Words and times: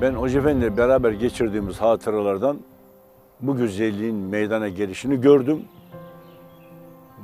Ben 0.00 0.12
Hoca 0.12 0.40
Efendi'yle 0.40 0.76
beraber 0.76 1.12
geçirdiğimiz 1.12 1.80
hatıralardan 1.80 2.58
bu 3.40 3.56
güzelliğin 3.56 4.16
meydana 4.16 4.68
gelişini 4.68 5.20
gördüm. 5.20 5.64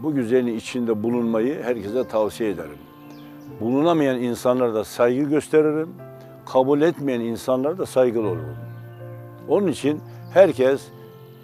Bu 0.03 0.15
güzelliğin 0.15 0.57
içinde 0.57 1.03
bulunmayı 1.03 1.63
herkese 1.63 2.09
tavsiye 2.09 2.51
ederim. 2.51 2.79
Bulunamayan 3.61 4.21
insanlara 4.21 4.75
da 4.75 4.85
saygı 4.85 5.23
gösteririm. 5.23 5.89
Kabul 6.47 6.81
etmeyen 6.81 7.21
insanlara 7.21 7.79
da 7.79 7.87
saygılı 7.87 8.27
olurum. 8.29 8.57
Onun 9.49 9.67
için 9.67 10.01
herkes 10.33 10.89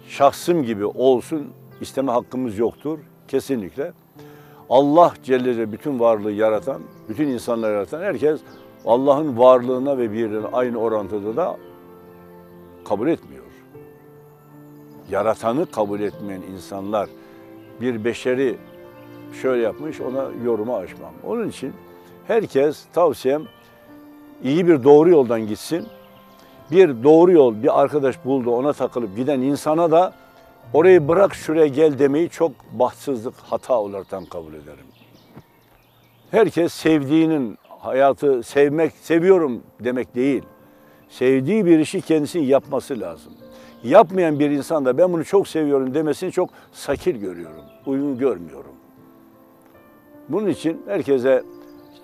şahsım 0.07 0.63
gibi 0.63 0.85
olsun 0.85 1.47
isteme 1.81 2.11
hakkımız 2.11 2.57
yoktur 2.57 2.99
kesinlikle. 3.27 3.93
Allah 4.69 5.13
Celle 5.23 5.71
bütün 5.71 5.99
varlığı 5.99 6.31
yaratan, 6.31 6.81
bütün 7.09 7.27
insanları 7.27 7.73
yaratan 7.73 8.01
herkes 8.01 8.41
Allah'ın 8.85 9.37
varlığına 9.37 9.97
ve 9.97 10.11
birliğine 10.11 10.47
aynı 10.53 10.77
orantıda 10.77 11.35
da 11.35 11.57
kabul 12.85 13.07
etmiyor. 13.07 13.43
Yaratanı 15.11 15.65
kabul 15.65 15.99
etmeyen 15.99 16.41
insanlar 16.41 17.09
bir 17.81 18.05
beşeri 18.05 18.57
şöyle 19.41 19.63
yapmış 19.63 20.01
ona 20.01 20.25
yoruma 20.45 20.77
açmam. 20.77 21.13
Onun 21.27 21.49
için 21.49 21.73
herkes 22.27 22.85
tavsiyem 22.93 23.43
iyi 24.43 24.67
bir 24.67 24.83
doğru 24.83 25.09
yoldan 25.09 25.47
gitsin. 25.47 25.87
Bir 26.71 27.03
doğru 27.03 27.31
yol 27.31 27.63
bir 27.63 27.81
arkadaş 27.81 28.25
buldu 28.25 28.51
ona 28.51 28.73
takılıp 28.73 29.15
giden 29.15 29.41
insana 29.41 29.91
da 29.91 30.13
orayı 30.73 31.07
bırak 31.07 31.35
şuraya 31.35 31.67
gel 31.67 31.99
demeyi 31.99 32.29
çok 32.29 32.51
bahtsızlık 32.71 33.35
hata 33.35 33.79
olaraktan 33.81 34.25
kabul 34.25 34.53
ederim. 34.53 34.85
Herkes 36.31 36.73
sevdiğinin 36.73 37.57
hayatı 37.83 38.43
sevmek, 38.43 38.93
seviyorum 39.01 39.61
demek 39.79 40.15
değil. 40.15 40.43
Sevdiği 41.09 41.65
bir 41.65 41.79
işi 41.79 42.01
kendisi 42.01 42.39
yapması 42.39 42.99
lazım. 42.99 43.33
Yapmayan 43.83 44.39
bir 44.39 44.49
insan 44.49 44.85
da 44.85 44.97
ben 44.97 45.13
bunu 45.13 45.25
çok 45.25 45.47
seviyorum 45.47 45.93
demesini 45.93 46.31
çok 46.31 46.49
sakil 46.71 47.15
görüyorum. 47.15 47.63
Uygun 47.85 48.17
görmüyorum. 48.17 48.71
Bunun 50.29 50.47
için 50.47 50.81
herkese 50.87 51.43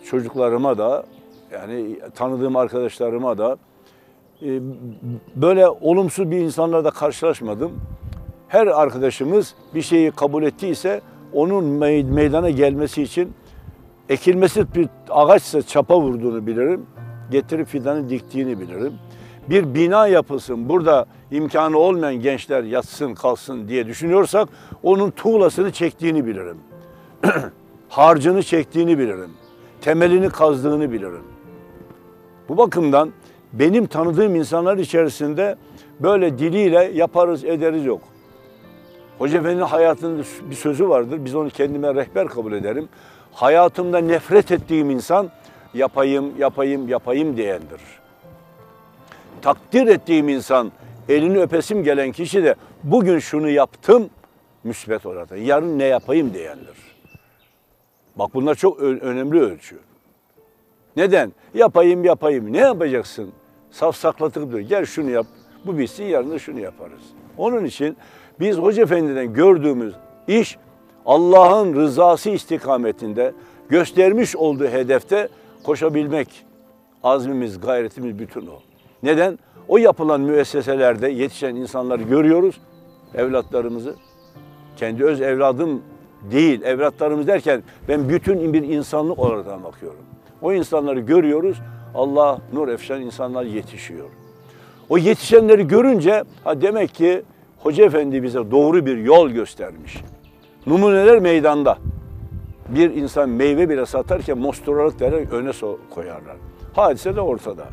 çocuklarıma 0.04 0.78
da 0.78 1.06
yani 1.52 2.00
tanıdığım 2.16 2.56
arkadaşlarıma 2.56 3.38
da 3.38 3.58
e, 4.42 4.60
böyle 5.36 5.70
olumsuz 5.70 6.32
bir 6.32 6.38
insanlarla 6.38 6.86
da 6.86 6.92
karşılaşmadım. 6.92 7.72
Her 8.48 8.68
arkadaşımız 8.68 9.56
bir 9.76 9.82
şeyi 9.82 10.12
kabul 10.12 10.44
ettiyse 10.44 11.02
onun 11.34 11.66
meydana 12.06 12.50
gelmesi 12.50 13.04
için 13.04 13.34
ekilmesi 14.10 14.76
bir 14.76 14.88
ağaçsa 15.10 15.62
çapa 15.62 16.02
vurduğunu 16.02 16.48
bilirim. 16.48 16.86
Getirip 17.32 17.68
fidanı 17.68 18.10
diktiğini 18.10 18.60
bilirim. 18.60 18.94
Bir 19.50 19.74
bina 19.74 20.08
yapılsın, 20.08 20.70
burada 20.70 21.06
imkanı 21.32 21.78
olmayan 21.78 22.16
gençler 22.16 22.64
yatsın 22.64 23.14
kalsın 23.14 23.68
diye 23.68 23.88
düşünüyorsak 23.88 24.50
onun 24.84 25.12
tuğlasını 25.12 25.72
çektiğini 25.72 26.26
bilirim. 26.26 26.58
Harcını 27.90 28.44
çektiğini 28.44 29.00
bilirim. 29.00 29.32
Temelini 29.82 30.30
kazdığını 30.30 30.92
bilirim. 30.92 31.24
Bu 32.50 32.58
bakımdan 32.58 33.12
benim 33.54 33.86
tanıdığım 33.86 34.36
insanlar 34.36 34.78
içerisinde 34.78 35.56
böyle 36.00 36.38
diliyle 36.38 36.84
yaparız 36.94 37.46
ederiz 37.46 37.86
yok. 37.86 38.02
Hoca 39.18 39.40
Efendi'nin 39.40 39.62
hayatında 39.62 40.24
bir 40.50 40.56
sözü 40.56 40.90
vardır. 40.90 41.26
Biz 41.26 41.36
onu 41.36 41.50
kendime 41.50 41.96
rehber 41.96 42.28
kabul 42.28 42.54
ederim. 42.54 42.90
Hayatımda 43.40 43.98
nefret 43.98 44.52
ettiğim 44.52 44.90
insan 44.90 45.30
yapayım, 45.74 46.34
yapayım, 46.40 46.88
yapayım 46.90 47.38
diyendir. 47.38 47.82
Takdir 49.42 49.88
ettiğim 49.88 50.30
insan, 50.30 50.72
elini 51.10 51.40
öpesim 51.40 51.84
gelen 51.84 52.12
kişi 52.12 52.44
de 52.44 52.56
bugün 52.84 53.20
şunu 53.20 53.50
yaptım 53.50 54.10
müsbet 54.64 55.06
olarak. 55.06 55.30
Yarın 55.38 55.80
ne 55.80 55.84
yapayım 55.84 56.34
diyendir. 56.34 56.78
Bak 58.16 58.34
bunlar 58.34 58.56
çok 58.56 58.80
önemli 58.80 59.40
ölçü. 59.40 59.80
Neden? 60.96 61.32
Yapayım 61.54 62.04
yapayım. 62.04 62.54
Ne 62.54 62.58
yapacaksın? 62.58 63.32
Safsaklatıp 63.72 64.52
diyor. 64.52 64.60
Gel 64.60 64.86
şunu 64.86 65.10
yap. 65.10 65.26
Bu 65.66 65.78
bitsin 65.78 66.04
yarın 66.04 66.32
da 66.32 66.40
şunu 66.40 66.60
yaparız. 66.60 67.04
Onun 67.38 67.66
için 67.66 67.98
biz 68.40 68.58
Hoca 68.58 68.84
Efendi'den 68.84 69.34
gördüğümüz 69.34 69.94
iş 70.28 70.58
Allah'ın 71.10 71.76
rızası 71.76 72.30
istikametinde 72.30 73.34
göstermiş 73.70 74.36
olduğu 74.36 74.68
hedefte 74.68 75.28
koşabilmek. 75.64 76.46
Azmimiz, 77.04 77.60
gayretimiz 77.62 78.20
bütün 78.20 78.48
o. 78.48 78.60
Neden? 79.04 79.40
O 79.68 79.78
yapılan 79.78 80.22
müesseselerde 80.22 81.10
yetişen 81.10 81.56
insanları 81.56 82.04
görüyoruz. 82.04 82.62
Evlatlarımızı. 83.16 83.96
Kendi 84.78 85.04
öz 85.04 85.22
evladım 85.22 85.82
değil, 86.32 86.62
evlatlarımız 86.62 87.28
derken 87.28 87.64
ben 87.88 88.10
bütün 88.10 88.54
bir 88.54 88.64
insanlık 88.64 89.20
olarak 89.20 89.64
bakıyorum. 89.64 90.06
O 90.42 90.54
insanları 90.54 91.00
görüyoruz. 91.00 91.58
Allah 91.96 92.42
nur 92.54 92.68
efşan 92.68 93.02
insanlar 93.02 93.44
yetişiyor. 93.44 94.10
O 94.90 94.98
yetişenleri 94.98 95.68
görünce 95.68 96.24
ha 96.44 96.62
demek 96.62 96.96
ki 96.96 97.22
Hoca 97.58 97.86
Efendi 97.86 98.24
bize 98.24 98.52
doğru 98.52 98.86
bir 98.86 98.98
yol 98.98 99.30
göstermiş. 99.30 99.98
Numuneler 100.70 101.20
meydanda. 101.20 101.78
Bir 102.68 102.94
insan 102.94 103.30
meyve 103.30 103.70
bile 103.70 103.86
satarken 103.86 104.38
mosturalık 104.38 105.00
derler 105.00 105.32
öne 105.32 105.52
koyarlar. 105.90 106.36
Hadise 106.74 107.16
de 107.16 107.22
ortada. 107.22 107.66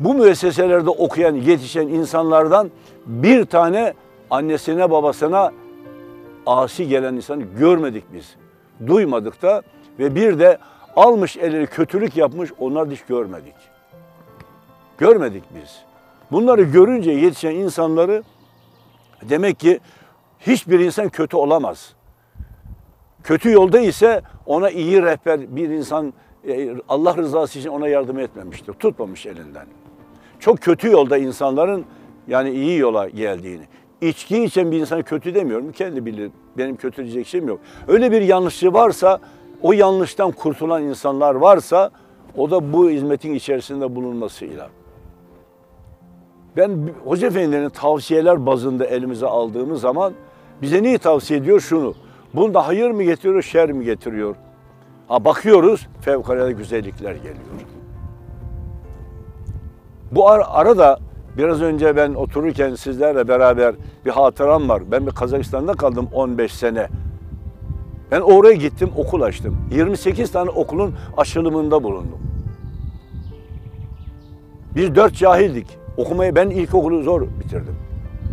Bu 0.00 0.14
müesseselerde 0.14 0.90
okuyan, 0.90 1.34
yetişen 1.34 1.88
insanlardan 1.88 2.70
bir 3.06 3.44
tane 3.44 3.94
annesine 4.30 4.90
babasına 4.90 5.52
asi 6.46 6.88
gelen 6.88 7.14
insanı 7.14 7.42
görmedik 7.42 8.04
biz. 8.12 8.36
Duymadık 8.86 9.42
da 9.42 9.62
ve 9.98 10.14
bir 10.14 10.38
de 10.38 10.58
almış 10.96 11.36
elleri 11.36 11.66
kötülük 11.66 12.16
yapmış 12.16 12.50
onlar 12.58 12.90
hiç 12.90 13.02
görmedik. 13.02 13.54
Görmedik 14.98 15.44
biz. 15.54 15.82
Bunları 16.32 16.62
görünce 16.62 17.10
yetişen 17.10 17.54
insanları 17.54 18.22
demek 19.22 19.60
ki 19.60 19.80
hiçbir 20.40 20.80
insan 20.80 21.08
kötü 21.08 21.36
olamaz. 21.36 21.94
Kötü 23.24 23.50
yolda 23.50 23.80
ise 23.80 24.22
ona 24.46 24.70
iyi 24.70 25.02
rehber 25.02 25.56
bir 25.56 25.68
insan 25.68 26.14
e, 26.48 26.70
Allah 26.88 27.16
rızası 27.16 27.58
için 27.58 27.68
ona 27.70 27.88
yardım 27.88 28.18
etmemiştir. 28.18 28.72
Tutmamış 28.72 29.26
elinden. 29.26 29.66
Çok 30.40 30.60
kötü 30.60 30.90
yolda 30.90 31.18
insanların 31.18 31.84
yani 32.28 32.50
iyi 32.50 32.78
yola 32.78 33.08
geldiğini. 33.08 33.64
İçki 34.00 34.44
içen 34.44 34.70
bir 34.70 34.80
insan 34.80 35.02
kötü 35.02 35.34
demiyorum. 35.34 35.72
Kendi 35.72 36.06
bilir. 36.06 36.30
Benim 36.58 36.76
kötü 36.76 37.04
diyecek 37.04 37.26
şeyim 37.26 37.48
yok. 37.48 37.60
Öyle 37.88 38.12
bir 38.12 38.22
yanlışlığı 38.22 38.72
varsa, 38.72 39.18
o 39.62 39.72
yanlıştan 39.72 40.32
kurtulan 40.32 40.82
insanlar 40.82 41.34
varsa 41.34 41.90
o 42.36 42.50
da 42.50 42.72
bu 42.72 42.90
hizmetin 42.90 43.34
içerisinde 43.34 43.96
bulunmasıyla. 43.96 44.68
Ben 46.56 46.90
Hoca 47.04 47.26
Efendilerin 47.26 47.68
tavsiyeler 47.68 48.46
bazında 48.46 48.86
elimize 48.86 49.26
aldığımız 49.26 49.80
zaman 49.80 50.12
bize 50.62 50.82
neyi 50.82 50.98
tavsiye 50.98 51.40
ediyor? 51.40 51.60
Şunu. 51.60 51.94
Bunda 52.34 52.66
hayır 52.66 52.90
mı 52.90 53.02
getiriyor, 53.02 53.42
şer 53.42 53.72
mi 53.72 53.84
getiriyor? 53.84 54.36
Ha 55.08 55.24
bakıyoruz, 55.24 55.86
fevkalade 56.00 56.52
güzellikler 56.52 57.14
geliyor. 57.14 57.36
Bu 60.12 60.30
ar 60.30 60.42
arada 60.48 60.98
biraz 61.38 61.62
önce 61.62 61.96
ben 61.96 62.14
otururken 62.14 62.74
sizlerle 62.74 63.28
beraber 63.28 63.74
bir 64.04 64.10
hatıram 64.10 64.68
var. 64.68 64.82
Ben 64.90 65.06
bir 65.06 65.12
Kazakistan'da 65.12 65.72
kaldım 65.72 66.08
15 66.12 66.52
sene. 66.52 66.88
Ben 68.10 68.20
oraya 68.20 68.54
gittim, 68.54 68.90
okul 68.96 69.22
açtım. 69.22 69.56
28 69.72 70.32
tane 70.32 70.50
okulun 70.50 70.94
açılımında 71.16 71.82
bulundum. 71.82 72.18
Biz 74.74 74.94
dört 74.94 75.14
cahildik. 75.14 75.85
Okumayı 75.96 76.34
ben 76.34 76.50
ilkokulu 76.50 77.02
zor 77.02 77.22
bitirdim. 77.22 77.76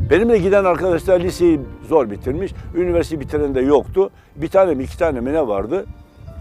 Benimle 0.09 0.37
giden 0.37 0.65
arkadaşlar 0.65 1.19
liseyi 1.19 1.59
zor 1.89 2.11
bitirmiş. 2.11 2.53
Üniversite 2.75 3.19
bitiren 3.19 3.55
de 3.55 3.61
yoktu. 3.61 4.09
Bir 4.35 4.47
tane 4.47 4.73
mi 4.73 4.83
iki 4.83 4.97
tane 4.97 5.19
mi 5.19 5.33
ne 5.33 5.47
vardı? 5.47 5.85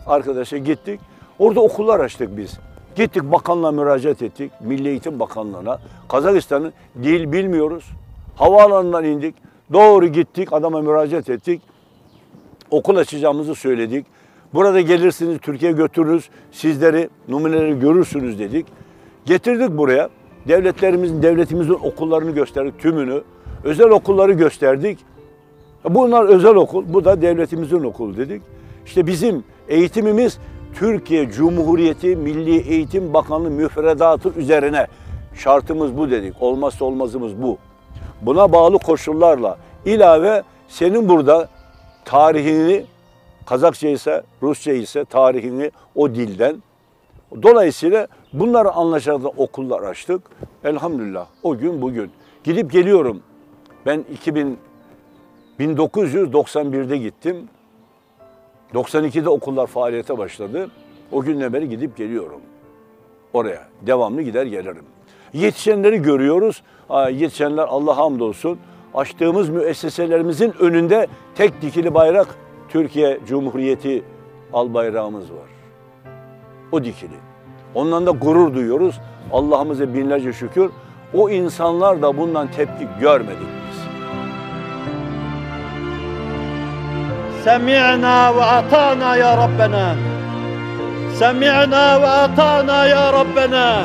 Arkadaşa 0.06 0.56
gittik. 0.58 1.00
Orada 1.38 1.60
okullar 1.60 2.00
açtık 2.00 2.36
biz. 2.36 2.58
Gittik 2.96 3.22
bakanlığa 3.22 3.72
müracaat 3.72 4.22
ettik. 4.22 4.52
Milli 4.60 4.88
Eğitim 4.88 5.20
Bakanlığı'na. 5.20 5.78
Kazakistan'ın 6.08 6.72
dil 7.02 7.32
bilmiyoruz. 7.32 7.84
Havaalanından 8.36 9.04
indik. 9.04 9.34
Doğru 9.72 10.06
gittik 10.06 10.52
adama 10.52 10.80
müracaat 10.80 11.30
ettik. 11.30 11.62
Okul 12.70 12.96
açacağımızı 12.96 13.54
söyledik. 13.54 14.06
Burada 14.54 14.80
gelirsiniz 14.80 15.38
Türkiye 15.38 15.72
götürürüz. 15.72 16.28
Sizleri 16.52 17.10
numuneleri 17.28 17.80
görürsünüz 17.80 18.38
dedik. 18.38 18.66
Getirdik 19.26 19.70
buraya. 19.70 20.08
Devletlerimizin, 20.48 21.22
devletimizin 21.22 21.72
okullarını 21.72 22.30
gösterdik 22.30 22.78
tümünü. 22.78 23.22
Özel 23.64 23.90
okulları 23.90 24.32
gösterdik. 24.32 24.98
Bunlar 25.88 26.24
özel 26.24 26.54
okul, 26.54 26.84
bu 26.88 27.04
da 27.04 27.22
devletimizin 27.22 27.84
okulu 27.84 28.16
dedik. 28.16 28.42
İşte 28.86 29.06
bizim 29.06 29.44
eğitimimiz 29.68 30.38
Türkiye 30.74 31.30
Cumhuriyeti 31.30 32.16
Milli 32.16 32.56
Eğitim 32.56 33.14
Bakanlığı 33.14 33.50
müfredatı 33.50 34.28
üzerine 34.36 34.86
Şartımız 35.34 35.96
bu 35.96 36.10
dedik. 36.10 36.34
Olmazsa 36.40 36.84
olmazımız 36.84 37.42
bu. 37.42 37.58
Buna 38.22 38.52
bağlı 38.52 38.78
koşullarla 38.78 39.58
ilave 39.84 40.42
senin 40.68 41.08
burada 41.08 41.48
tarihini 42.04 42.84
Kazakça 43.46 43.88
ise, 43.88 44.22
Rusça 44.42 44.72
ise 44.72 45.04
tarihini 45.04 45.70
o 45.94 46.14
dilden. 46.14 46.62
Dolayısıyla 47.42 48.06
bunları 48.32 48.70
anlaşacak 48.72 49.38
okullar 49.38 49.82
açtık. 49.82 50.22
Elhamdülillah 50.64 51.26
o 51.42 51.58
gün 51.58 51.82
bugün. 51.82 52.10
Gidip 52.44 52.72
geliyorum. 52.72 53.22
Ben 53.86 54.04
2000 54.12 54.58
1991'de 55.60 56.96
gittim. 56.98 57.48
92'de 58.74 59.28
okullar 59.28 59.66
faaliyete 59.66 60.18
başladı. 60.18 60.70
O 61.12 61.22
günden 61.22 61.52
beri 61.52 61.68
gidip 61.68 61.96
geliyorum 61.96 62.40
oraya. 63.32 63.68
Devamlı 63.86 64.22
gider 64.22 64.46
gelirim. 64.46 64.84
Yetişenleri 65.32 66.02
görüyoruz. 66.02 66.62
Yetişenler 67.10 67.62
Allah 67.68 67.96
hamdolsun 67.96 68.58
açtığımız 68.94 69.48
müesseselerimizin 69.48 70.54
önünde 70.60 71.06
tek 71.34 71.62
dikili 71.62 71.94
bayrak 71.94 72.28
Türkiye 72.68 73.18
Cumhuriyeti 73.26 74.02
al 74.52 74.74
bayrağımız 74.74 75.32
var. 75.32 75.51
O 76.72 76.84
dikili. 76.84 77.16
Ondan 77.74 78.06
da 78.06 78.10
gurur 78.10 78.54
duyuyoruz. 78.54 79.00
Allah'ımıza 79.32 79.94
binlerce 79.94 80.32
şükür. 80.32 80.70
O 81.14 81.30
insanlar 81.30 82.02
da 82.02 82.16
bundan 82.16 82.48
tepki 82.48 82.88
görmedik 83.00 83.38
biz. 83.40 83.78
Semi'na 87.44 88.36
ve 88.36 88.42
atana 88.44 89.16
ya 89.16 89.36
Rabbena. 89.36 89.94
Semi'na 91.18 92.02
ve 92.02 92.06
atana 92.06 92.86
ya 92.86 93.12
Rabbena. 93.12 93.84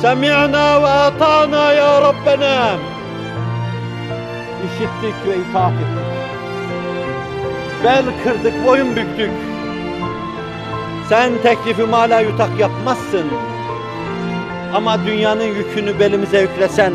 Semi'na 0.00 0.82
ve 0.82 0.86
atana 0.86 1.72
ya 1.72 2.02
Rabbena. 2.02 2.68
İşittik 4.66 5.14
ve 5.26 5.36
itaat 5.50 5.72
ettik. 5.72 6.08
Bel 7.84 8.04
kırdık, 8.24 8.66
boyun 8.66 8.96
büktük. 8.96 9.47
Sen 11.08 11.32
teklifi 11.42 11.82
mala 11.82 12.20
yutak 12.20 12.60
yapmazsın. 12.60 13.26
Ama 14.74 15.06
dünyanın 15.06 15.44
yükünü 15.44 16.00
belimize 16.00 16.40
yüklesen, 16.40 16.92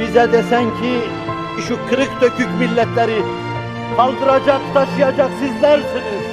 bize 0.00 0.32
desen 0.32 0.64
ki 0.64 1.00
şu 1.68 1.78
kırık 1.90 2.20
dökük 2.20 2.48
milletleri 2.58 3.22
kaldıracak, 3.96 4.60
taşıyacak 4.74 5.30
sizlersiniz. 5.40 6.26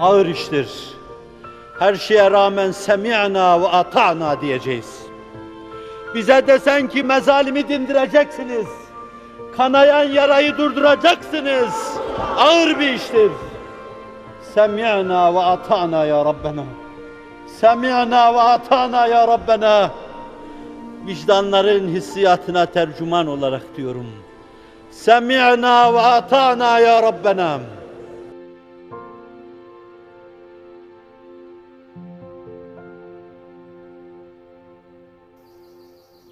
Ağır 0.00 0.26
iştir. 0.26 0.68
Her 1.78 1.94
şeye 1.94 2.30
rağmen 2.30 2.70
semi'na 2.70 3.62
ve 3.62 3.68
ata'na 3.68 4.40
diyeceğiz. 4.40 5.02
Bize 6.14 6.46
desen 6.46 6.88
ki 6.88 7.02
mezalimi 7.02 7.68
dindireceksiniz. 7.68 8.66
Kanayan 9.56 10.04
yarayı 10.04 10.58
durduracaksınız. 10.58 11.98
Ağır 12.36 12.80
bir 12.80 12.92
iştir. 12.92 13.30
Semi'na 14.54 15.34
ve 15.34 15.38
ata'na 15.38 16.04
ya 16.04 16.24
Rabbena. 16.24 16.64
Semi'na 17.46 18.34
ve 18.34 18.40
ata'na 18.40 19.06
ya 19.06 19.28
Rabbena. 19.28 19.90
Vicdanların 21.06 21.88
hissiyatına 21.88 22.66
tercüman 22.66 23.26
olarak 23.26 23.76
diyorum. 23.76 24.06
Semi'na 24.90 25.94
ve 25.94 26.00
ata'na 26.00 26.78
ya 26.78 27.02
Rabbena. 27.02 27.60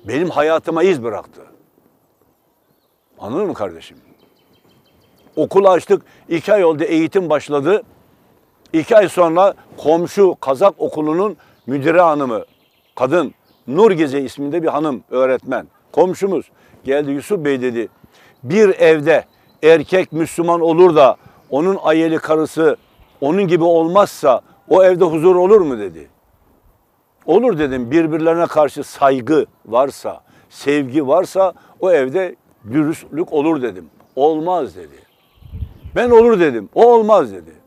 Benim 0.08 0.30
hayatıma 0.30 0.82
iz 0.82 1.02
bıraktı. 1.02 1.40
Anladın 3.18 3.46
mı 3.46 3.54
kardeşim? 3.54 3.96
Okul 5.36 5.64
açtık, 5.64 6.02
iki 6.28 6.52
ay 6.52 6.64
oldu 6.64 6.84
eğitim 6.84 7.30
başladı. 7.30 7.82
İki 8.76 8.96
ay 8.96 9.08
sonra 9.08 9.54
komşu 9.76 10.34
Kazak 10.40 10.74
okulunun 10.78 11.36
müdüre 11.66 12.00
hanımı, 12.00 12.44
kadın, 12.94 13.34
Nur 13.66 13.90
Geze 13.90 14.20
isminde 14.20 14.62
bir 14.62 14.68
hanım, 14.68 15.04
öğretmen, 15.10 15.66
komşumuz 15.92 16.50
geldi 16.84 17.10
Yusuf 17.10 17.44
Bey 17.44 17.62
dedi. 17.62 17.88
Bir 18.42 18.68
evde 18.68 19.24
erkek 19.62 20.12
Müslüman 20.12 20.60
olur 20.60 20.96
da 20.96 21.16
onun 21.50 21.78
ayeli 21.82 22.18
karısı 22.18 22.76
onun 23.20 23.46
gibi 23.46 23.64
olmazsa 23.64 24.40
o 24.68 24.84
evde 24.84 25.04
huzur 25.04 25.36
olur 25.36 25.60
mu 25.60 25.78
dedi. 25.78 26.08
Olur 27.26 27.58
dedim 27.58 27.90
birbirlerine 27.90 28.46
karşı 28.46 28.84
saygı 28.84 29.46
varsa, 29.66 30.20
sevgi 30.50 31.06
varsa 31.06 31.52
o 31.80 31.90
evde 31.90 32.36
dürüstlük 32.72 33.32
olur 33.32 33.62
dedim. 33.62 33.90
Olmaz 34.16 34.76
dedi. 34.76 34.96
Ben 35.94 36.10
olur 36.10 36.40
dedim. 36.40 36.68
O 36.74 36.92
olmaz 36.92 37.32
dedi. 37.32 37.65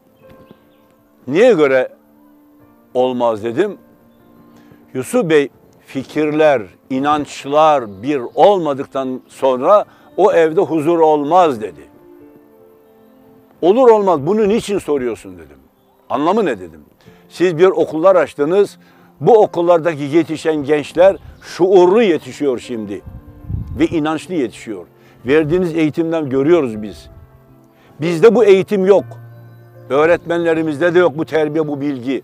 Niye 1.30 1.54
göre 1.54 1.90
olmaz 2.94 3.44
dedim. 3.44 3.78
Yusuf 4.94 5.30
Bey 5.30 5.50
fikirler, 5.86 6.62
inançlar 6.90 8.04
bir 8.04 8.22
olmadıktan 8.36 9.22
sonra 9.28 9.86
o 10.18 10.32
evde 10.32 10.62
huzur 10.62 11.00
olmaz 11.00 11.62
dedi. 11.62 11.82
Olur 13.62 13.90
olmaz 13.90 14.28
bunu 14.28 14.50
niçin 14.50 14.80
soruyorsun 14.80 15.38
dedim. 15.38 15.58
Anlamı 16.10 16.46
ne 16.46 16.60
dedim. 16.60 16.82
Siz 17.30 17.58
bir 17.58 17.66
okullar 17.66 18.16
açtınız. 18.16 18.78
Bu 19.22 19.38
okullardaki 19.44 20.04
yetişen 20.04 20.56
gençler 20.56 21.18
şuurlu 21.42 22.02
yetişiyor 22.02 22.60
şimdi 22.60 23.02
ve 23.80 23.86
inançlı 23.88 24.34
yetişiyor. 24.34 24.86
Verdiğiniz 25.26 25.76
eğitimden 25.76 26.30
görüyoruz 26.30 26.82
biz. 26.82 27.10
Bizde 28.02 28.36
bu 28.36 28.46
eğitim 28.46 28.86
yok. 28.86 29.06
Öğretmenlerimizde 29.90 30.96
de 30.96 31.00
yok 31.00 31.18
bu 31.18 31.26
terbiye, 31.26 31.68
bu 31.68 31.82
bilgi. 31.82 32.22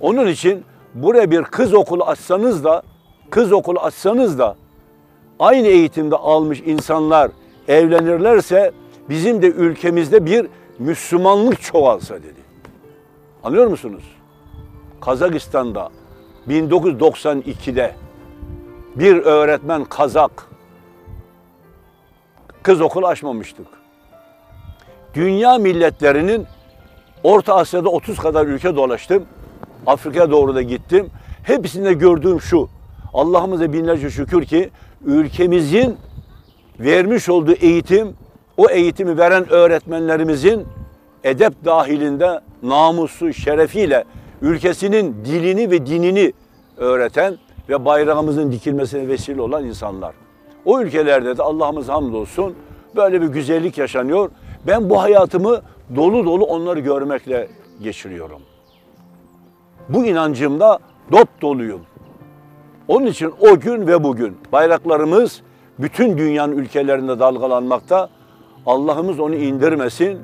Onun 0.00 0.26
için 0.26 0.64
buraya 0.94 1.30
bir 1.30 1.42
kız 1.42 1.74
okulu 1.74 2.04
açsanız 2.04 2.64
da, 2.64 2.82
kız 3.30 3.52
okulu 3.52 3.80
açsanız 3.80 4.38
da 4.38 4.56
aynı 5.38 5.66
eğitimde 5.66 6.16
almış 6.16 6.60
insanlar 6.60 7.30
evlenirlerse 7.68 8.72
bizim 9.08 9.42
de 9.42 9.46
ülkemizde 9.46 10.26
bir 10.26 10.46
Müslümanlık 10.78 11.60
çoğalsa 11.60 12.14
dedi. 12.14 12.40
Anlıyor 13.44 13.66
musunuz? 13.66 14.04
Kazakistan'da 15.00 15.90
1992'de 16.48 17.94
bir 18.94 19.16
öğretmen 19.16 19.84
Kazak 19.84 20.48
kız 22.62 22.80
okul 22.80 23.02
açmamıştık. 23.02 23.66
Dünya 25.14 25.58
milletlerinin 25.58 26.46
Orta 27.24 27.54
Asya'da 27.54 27.88
30 27.88 28.18
kadar 28.18 28.46
ülke 28.46 28.76
dolaştım. 28.76 29.24
Afrika'ya 29.86 30.30
doğru 30.30 30.54
da 30.54 30.62
gittim. 30.62 31.10
Hepsinde 31.42 31.92
gördüğüm 31.92 32.40
şu. 32.40 32.68
Allah'ımıza 33.14 33.72
binlerce 33.72 34.10
şükür 34.10 34.44
ki 34.44 34.70
ülkemizin 35.04 35.96
vermiş 36.80 37.28
olduğu 37.28 37.52
eğitim, 37.52 38.14
o 38.56 38.70
eğitimi 38.70 39.18
veren 39.18 39.52
öğretmenlerimizin 39.52 40.66
edep 41.24 41.64
dahilinde 41.64 42.40
namusu, 42.62 43.32
şerefiyle 43.32 44.04
ülkesinin 44.42 45.24
dilini 45.24 45.70
ve 45.70 45.86
dinini 45.86 46.32
öğreten 46.76 47.38
ve 47.68 47.84
bayrağımızın 47.84 48.52
dikilmesine 48.52 49.08
vesile 49.08 49.42
olan 49.42 49.64
insanlar. 49.64 50.14
O 50.64 50.80
ülkelerde 50.80 51.36
de 51.38 51.42
Allah'ımız 51.42 51.88
hamdolsun 51.88 52.54
böyle 52.96 53.22
bir 53.22 53.26
güzellik 53.26 53.78
yaşanıyor. 53.78 54.30
Ben 54.66 54.90
bu 54.90 55.02
hayatımı 55.02 55.60
dolu 55.96 56.24
dolu 56.24 56.44
onları 56.44 56.80
görmekle 56.80 57.48
geçiriyorum. 57.82 58.42
Bu 59.88 60.04
inancımda 60.04 60.78
dop 61.12 61.42
doluyum. 61.42 61.80
Onun 62.88 63.06
için 63.06 63.34
o 63.40 63.60
gün 63.60 63.86
ve 63.86 64.04
bugün 64.04 64.36
bayraklarımız 64.52 65.42
bütün 65.78 66.18
dünyanın 66.18 66.58
ülkelerinde 66.58 67.18
dalgalanmakta. 67.18 68.08
Allah'ımız 68.66 69.20
onu 69.20 69.34
indirmesin, 69.34 70.18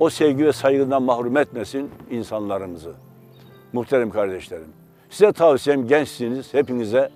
o 0.00 0.10
sevgi 0.10 0.46
ve 0.46 0.52
saygıdan 0.52 1.02
mahrum 1.02 1.36
etmesin 1.36 1.90
insanlarımızı. 2.10 2.92
Muhterem 3.72 4.10
kardeşlerim, 4.10 4.68
size 5.10 5.32
tavsiyem 5.32 5.86
gençsiniz 5.86 6.54
hepinize. 6.54 7.10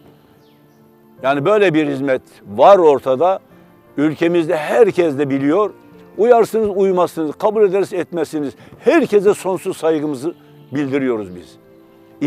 Yani 1.22 1.44
böyle 1.44 1.74
bir 1.74 1.86
hizmet 1.86 2.22
var 2.46 2.78
ortada. 2.78 3.40
Ülkemizde 3.96 4.56
herkes 4.56 5.18
de 5.18 5.30
biliyor. 5.30 5.70
Uyarsınız, 6.18 6.68
uymazsınız, 6.76 7.34
kabul 7.34 7.62
ederiz, 7.62 7.92
etmezsiniz. 7.92 8.54
Herkese 8.78 9.34
sonsuz 9.34 9.76
saygımızı 9.76 10.34
bildiriyoruz 10.72 11.36
biz. 11.36 11.56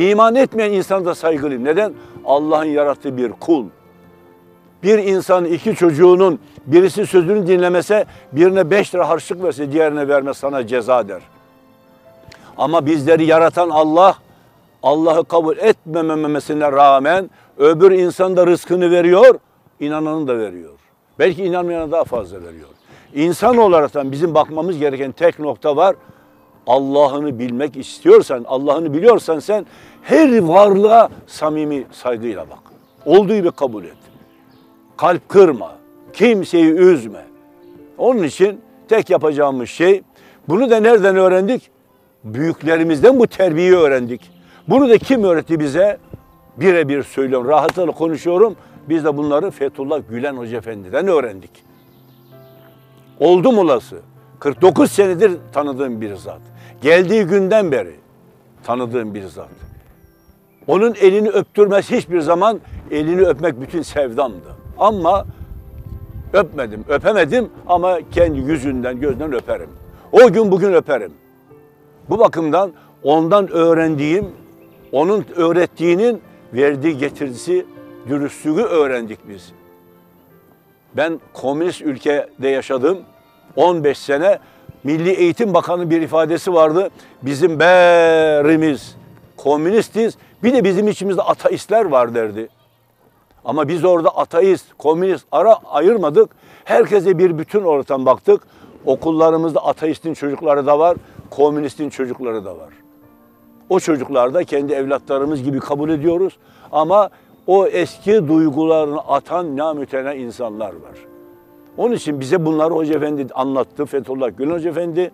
İman 0.02 0.36
etmeyen 0.36 0.72
insana 0.72 1.06
da 1.06 1.16
saygılıyım. 1.16 1.64
Neden? 1.64 1.94
Allah'ın 2.26 2.66
yarattığı 2.66 3.18
bir 3.18 3.32
kul. 3.32 3.66
Bir 4.84 4.98
insan 4.98 5.46
iki 5.46 5.76
çocuğunun 5.76 6.40
birisi 6.66 7.08
sözünü 7.08 7.48
dinlemese 7.48 8.06
birine 8.32 8.72
beş 8.72 8.96
lira 8.96 9.10
harçlık 9.10 9.44
verse 9.44 9.72
diğerine 9.72 10.08
verme 10.08 10.34
sana 10.34 10.68
ceza 10.68 11.08
der. 11.08 11.22
Ama 12.58 12.86
bizleri 12.86 13.26
yaratan 13.26 13.70
Allah 13.70 14.16
Allah'ı 14.84 15.26
kabul 15.26 15.58
etmememesine 15.58 16.72
rağmen 16.72 17.30
öbür 17.58 17.92
insan 17.92 18.38
da 18.38 18.48
rızkını 18.48 18.92
veriyor, 18.92 19.40
inananı 19.80 20.28
da 20.28 20.38
veriyor. 20.38 20.74
Belki 21.20 21.44
inanmayana 21.44 21.92
daha 21.92 22.04
fazla 22.04 22.44
veriyor. 22.44 22.70
İnsan 23.16 23.58
olarak 23.58 24.12
bizim 24.12 24.34
bakmamız 24.34 24.78
gereken 24.78 25.12
tek 25.12 25.40
nokta 25.40 25.76
var. 25.76 25.96
Allah'ını 26.68 27.40
bilmek 27.40 27.78
istiyorsan, 27.78 28.46
Allah'ını 28.48 28.94
biliyorsan 28.94 29.40
sen 29.40 29.66
her 30.02 30.40
varlığa 30.40 31.10
samimi 31.28 31.84
saygıyla 31.92 32.46
bak. 32.50 32.60
Olduğu 33.06 33.36
gibi 33.36 33.52
kabul 33.52 33.84
et. 33.84 33.98
Kalp 34.98 35.30
kırma. 35.30 35.72
Kimseyi 36.14 36.72
üzme. 36.72 37.26
Onun 37.98 38.24
için 38.24 38.62
tek 38.90 39.10
yapacağımız 39.10 39.70
şey, 39.70 40.02
bunu 40.50 40.70
da 40.70 40.80
nereden 40.80 41.16
öğrendik? 41.16 41.70
Büyüklerimizden 42.24 43.20
bu 43.20 43.28
terbiyeyi 43.28 43.76
öğrendik. 43.76 44.32
Bunu 44.68 44.90
da 44.90 44.98
kim 44.98 45.24
öğretti 45.24 45.60
bize? 45.60 45.98
Birebir 46.58 47.04
söylüyorum, 47.04 47.48
rahatlıkla 47.48 47.92
konuşuyorum. 47.92 48.56
Biz 48.90 49.06
de 49.06 49.18
bunları 49.18 49.52
Fethullah 49.52 50.02
Gülen 50.10 50.36
Hoca 50.36 50.58
Efendi'den 50.58 51.08
öğrendik. 51.08 51.73
Oldum 53.20 53.58
olası. 53.58 54.00
49 54.40 54.92
senedir 54.92 55.32
tanıdığım 55.54 56.02
bir 56.02 56.16
zat. 56.16 56.42
Geldiği 56.82 57.24
günden 57.24 57.72
beri 57.72 57.96
tanıdığım 58.64 59.14
bir 59.14 59.24
zat. 59.24 59.50
Onun 60.68 60.94
elini 61.02 61.30
öptürmez 61.30 61.92
hiçbir 61.92 62.20
zaman 62.20 62.60
elini 62.92 63.22
öpmek 63.22 63.62
bütün 63.62 63.82
sevdamdı. 63.82 64.56
Ama 64.78 65.26
öpmedim, 66.34 66.86
öpemedim 66.88 67.50
ama 67.68 68.00
kendi 68.12 68.40
yüzünden, 68.40 69.00
gözünden 69.00 69.34
öperim. 69.34 69.70
O 70.12 70.32
gün 70.32 70.52
bugün 70.52 70.74
öperim. 70.74 71.12
Bu 72.10 72.20
bakımdan 72.20 72.72
ondan 73.04 73.52
öğrendiğim, 73.52 74.28
onun 74.92 75.26
öğrettiğinin 75.36 76.22
verdiği 76.54 76.98
getirisi, 76.98 77.66
dürüstlüğü 78.10 78.62
öğrendik 78.62 79.20
biz. 79.30 79.52
Ben 80.98 81.20
komünist 81.34 81.82
ülkede 81.82 82.48
yaşadım. 82.48 82.98
15 83.56 83.98
sene 83.98 84.40
Milli 84.84 85.10
Eğitim 85.10 85.54
Bakanı 85.54 85.90
bir 85.90 86.02
ifadesi 86.02 86.54
vardı. 86.54 86.90
Bizim 87.22 87.60
berimiz 87.60 88.96
komünistiz. 89.38 90.18
Bir 90.44 90.54
de 90.54 90.64
bizim 90.64 90.88
içimizde 90.88 91.22
ateistler 91.22 91.86
var 91.86 92.16
derdi. 92.16 92.50
Ama 93.46 93.68
biz 93.68 93.86
orada 93.86 94.10
ateist, 94.10 94.66
komünist 94.78 95.26
ara 95.32 95.54
ayırmadık. 95.54 96.30
Herkese 96.66 97.18
bir 97.18 97.38
bütün 97.38 97.64
ortam 97.64 98.06
baktık. 98.06 98.42
Okullarımızda 98.86 99.66
ateistin 99.66 100.14
çocukları 100.14 100.66
da 100.66 100.80
var, 100.80 100.98
komünistin 101.30 101.90
çocukları 101.90 102.46
da 102.46 102.58
var. 102.58 102.70
O 103.70 103.80
çocuklar 103.80 104.34
da 104.34 104.44
kendi 104.44 104.74
evlatlarımız 104.74 105.44
gibi 105.44 105.60
kabul 105.60 105.90
ediyoruz. 105.90 106.38
Ama 106.72 107.10
o 107.48 107.68
eski 107.68 108.28
duygularını 108.28 109.00
atan 109.00 109.58
namütene 109.58 110.18
insanlar 110.18 110.70
var. 110.70 111.08
Onun 111.78 111.96
için 111.96 112.20
bize 112.20 112.46
bunları 112.46 112.74
Hoca 112.74 112.96
Efendi 112.96 113.28
anlattı. 113.34 113.86
Fethullah 113.86 114.38
Gülen 114.38 114.52
Hoca 114.52 114.70
Efendi. 114.70 115.12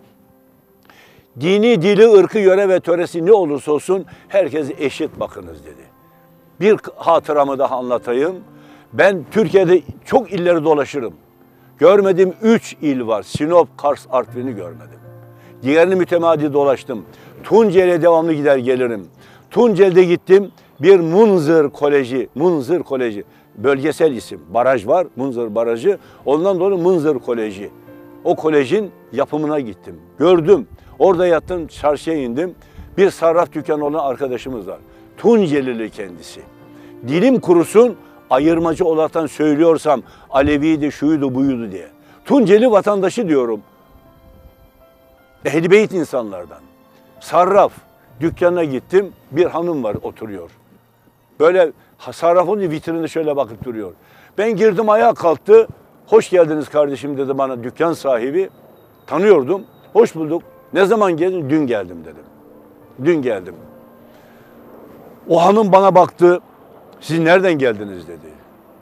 Dini, 1.40 1.82
dili, 1.82 2.12
ırkı, 2.12 2.38
yöre 2.38 2.68
ve 2.68 2.80
töresi 2.80 3.26
ne 3.26 3.32
olursa 3.32 3.72
olsun 3.72 4.04
herkese 4.28 4.74
eşit 4.78 5.20
bakınız 5.20 5.64
dedi. 5.64 5.82
Bir 6.60 6.76
hatıramı 6.96 7.58
daha 7.58 7.76
anlatayım. 7.76 8.36
Ben 8.92 9.24
Türkiye'de 9.30 9.80
çok 10.04 10.32
illeri 10.32 10.64
dolaşırım. 10.64 11.14
Görmediğim 11.78 12.34
üç 12.42 12.76
il 12.82 13.06
var. 13.06 13.22
Sinop, 13.22 13.78
Kars, 13.78 14.06
Artvin'i 14.10 14.54
görmedim. 14.54 15.00
Diğerini 15.62 15.94
mütemadi 15.94 16.52
dolaştım. 16.52 17.04
Tunceli'ye 17.44 18.02
devamlı 18.02 18.32
gider 18.32 18.56
gelirim. 18.56 19.06
Tunceli'de 19.50 20.04
gittim. 20.04 20.50
Bir 20.80 21.00
Munzır 21.00 21.70
Koleji, 21.70 22.28
Munzır 22.34 22.82
Koleji. 22.82 23.24
Bölgesel 23.56 24.12
isim. 24.12 24.40
Baraj 24.48 24.86
var, 24.86 25.06
Munzır 25.16 25.54
Barajı. 25.54 25.98
Ondan 26.26 26.60
dolayı 26.60 26.82
Munzır 26.82 27.18
Koleji. 27.18 27.70
O 28.24 28.36
kolejin 28.36 28.90
yapımına 29.12 29.60
gittim. 29.60 30.00
Gördüm. 30.18 30.68
Orada 30.98 31.26
yattım, 31.26 31.66
çarşıya 31.66 32.16
indim. 32.16 32.54
Bir 32.98 33.10
sarraf 33.10 33.52
dükkanı 33.52 33.84
olan 33.84 33.98
arkadaşımız 33.98 34.68
var. 34.68 34.78
Tuncelili 35.16 35.90
kendisi. 35.90 36.40
Dilim 37.08 37.40
kurusun, 37.40 37.96
ayırmacı 38.30 38.84
olaraktan 38.84 39.26
söylüyorsam 39.26 40.02
Aleviydi, 40.30 40.92
şuydu, 40.92 41.34
buydu 41.34 41.72
diye. 41.72 41.88
Tunceli 42.24 42.70
vatandaşı 42.70 43.28
diyorum. 43.28 43.60
Ehl-i 45.44 45.70
Beyt 45.70 45.92
insanlardan. 45.92 46.60
Sarraf 47.20 47.72
dükkanına 48.20 48.64
gittim. 48.64 49.12
Bir 49.32 49.46
hanım 49.46 49.84
var 49.84 49.96
oturuyor. 50.02 50.50
Böyle 51.40 51.72
sarrafın 52.12 52.60
vitrinine 52.60 53.08
şöyle 53.08 53.36
bakıp 53.36 53.64
duruyor. 53.64 53.92
Ben 54.38 54.56
girdim 54.56 54.88
ayağa 54.90 55.14
kalktı. 55.14 55.68
Hoş 56.06 56.30
geldiniz 56.30 56.68
kardeşim 56.68 57.18
dedi 57.18 57.38
bana 57.38 57.64
dükkan 57.64 57.92
sahibi. 57.92 58.50
Tanıyordum. 59.06 59.62
Hoş 59.92 60.14
bulduk. 60.14 60.42
Ne 60.72 60.84
zaman 60.84 61.16
geldin? 61.16 61.50
Dün 61.50 61.66
geldim 61.66 61.98
dedim. 62.04 62.24
Dün 63.04 63.22
geldim. 63.22 63.54
O 65.28 65.44
hanım 65.44 65.72
bana 65.72 65.94
baktı. 65.94 66.40
Siz 67.00 67.18
nereden 67.18 67.52
geldiniz 67.52 68.08
dedi. 68.08 68.26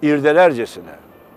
İrdelercesine. 0.03 0.95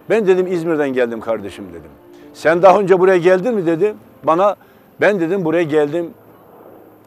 Ben 0.10 0.28
dedim 0.28 0.48
İzmir'den 0.48 0.90
geldim 0.90 1.22
kardeşim 1.22 1.66
dedim. 1.70 1.92
Sen 2.34 2.62
daha 2.62 2.80
önce 2.80 3.00
buraya 3.00 3.18
geldin 3.18 3.56
mi 3.56 3.66
dedi. 3.66 3.96
Bana 4.24 4.56
ben 5.02 5.20
dedim 5.20 5.46
buraya 5.46 5.64
geldim. 5.64 6.10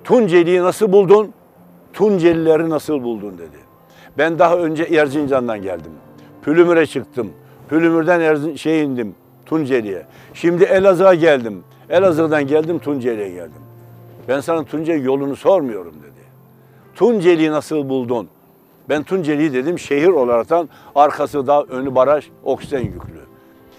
Tunceli'yi 0.04 0.62
nasıl 0.62 0.92
buldun? 0.92 1.32
Tuncelileri 1.92 2.70
nasıl 2.70 3.02
buldun 3.02 3.38
dedi. 3.38 3.63
Ben 4.18 4.38
daha 4.38 4.56
önce 4.56 4.82
Erzincan'dan 4.82 5.62
geldim. 5.62 5.92
Pülümür'e 6.42 6.86
çıktım. 6.86 7.32
Pülümür'den 7.68 8.20
Erzin, 8.20 8.56
şey 8.56 8.82
indim 8.82 9.14
Tunceli'ye. 9.46 10.06
Şimdi 10.34 10.64
Elazığ'a 10.64 11.14
geldim. 11.14 11.62
Elazığ'dan 11.90 12.46
geldim 12.46 12.78
Tunceli'ye 12.78 13.30
geldim. 13.30 13.62
Ben 14.28 14.40
sana 14.40 14.64
Tunceli 14.64 15.06
yolunu 15.06 15.36
sormuyorum 15.36 15.94
dedi. 16.02 16.24
Tunceli'yi 16.94 17.50
nasıl 17.50 17.88
buldun? 17.88 18.28
Ben 18.88 19.02
Tunceli'yi 19.02 19.52
dedim 19.52 19.78
şehir 19.78 20.08
olaraktan 20.08 20.68
arkası 20.94 21.46
da 21.46 21.62
önü 21.62 21.94
baraj 21.94 22.28
oksijen 22.44 22.80
yüklü. 22.80 23.20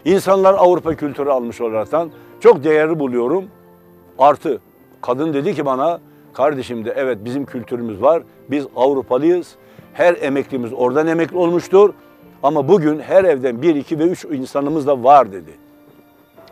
İnsanlar 0.06 0.54
Avrupa 0.54 0.96
kültürü 0.96 1.30
almış 1.30 1.62
olaraktan 1.62 2.12
çok 2.39 2.63
değerli 2.63 3.00
buluyorum. 3.00 3.46
Artı 4.20 4.60
kadın 5.01 5.34
dedi 5.34 5.56
ki 5.56 5.65
bana 5.65 6.00
kardeşim 6.34 6.86
de 6.86 6.94
evet 6.98 7.18
bizim 7.25 7.46
kültürümüz 7.46 8.01
var. 8.01 8.24
Biz 8.50 8.68
Avrupalıyız. 8.75 9.56
Her 9.96 10.16
emeklimiz 10.22 10.74
oradan 10.74 11.08
emekli 11.08 11.38
olmuştur. 11.38 11.94
Ama 12.44 12.68
bugün 12.68 13.00
her 13.00 13.24
evden 13.24 13.62
bir, 13.62 13.75
iki 13.75 14.00
ve 14.00 14.04
üç 14.04 14.25
insanımız 14.25 14.88
da 14.88 15.04
var 15.04 15.32
dedi. 15.32 15.52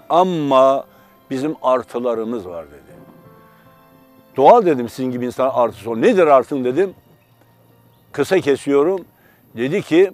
Ama 0.10 0.86
bizim 1.30 1.56
artılarımız 1.62 2.48
var 2.48 2.66
dedi. 2.68 2.94
Doğal 4.38 4.66
dedim 4.66 4.90
sizin 4.90 5.12
gibi 5.12 5.26
insan 5.26 5.50
artısı 5.54 5.92
ol. 5.92 5.98
Nedir 5.98 6.28
artın 6.28 6.64
dedim. 6.64 6.94
Kısa 8.12 8.40
kesiyorum. 8.40 9.06
Dedi 9.58 9.82
ki 9.82 10.12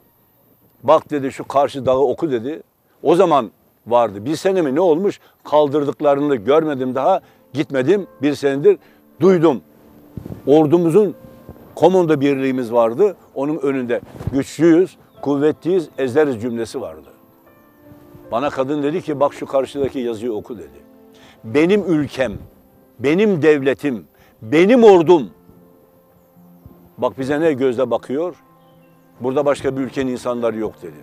bak 0.83 1.11
dedi 1.11 1.31
şu 1.31 1.47
karşı 1.47 1.85
dağı 1.85 1.99
oku 1.99 2.31
dedi. 2.31 2.63
O 3.03 3.15
zaman 3.15 3.51
vardı. 3.87 4.25
Bir 4.25 4.35
sene 4.35 4.61
mi 4.61 4.75
ne 4.75 4.81
olmuş? 4.81 5.19
Kaldırdıklarını 5.43 6.35
görmedim 6.35 6.95
daha. 6.95 7.21
Gitmedim. 7.53 8.07
Bir 8.21 8.33
senedir 8.35 8.77
duydum. 9.19 9.61
Ordumuzun 10.47 11.15
komando 11.75 12.21
birliğimiz 12.21 12.73
vardı. 12.73 13.15
Onun 13.35 13.57
önünde 13.57 14.01
güçlüyüz, 14.33 14.97
kuvvetliyiz, 15.21 15.89
ezeriz 15.97 16.41
cümlesi 16.41 16.81
vardı. 16.81 17.09
Bana 18.31 18.49
kadın 18.49 18.83
dedi 18.83 19.01
ki 19.01 19.19
bak 19.19 19.33
şu 19.33 19.45
karşıdaki 19.45 19.99
yazıyı 19.99 20.33
oku 20.33 20.57
dedi. 20.57 20.79
Benim 21.43 21.83
ülkem, 21.83 22.33
benim 22.99 23.41
devletim, 23.41 24.05
benim 24.41 24.83
ordum. 24.83 25.29
Bak 26.97 27.19
bize 27.19 27.41
ne 27.41 27.53
gözle 27.53 27.91
bakıyor? 27.91 28.35
Burada 29.19 29.45
başka 29.45 29.77
bir 29.77 29.81
ülkenin 29.81 30.11
insanları 30.11 30.57
yok 30.57 30.81
dedi. 30.81 30.97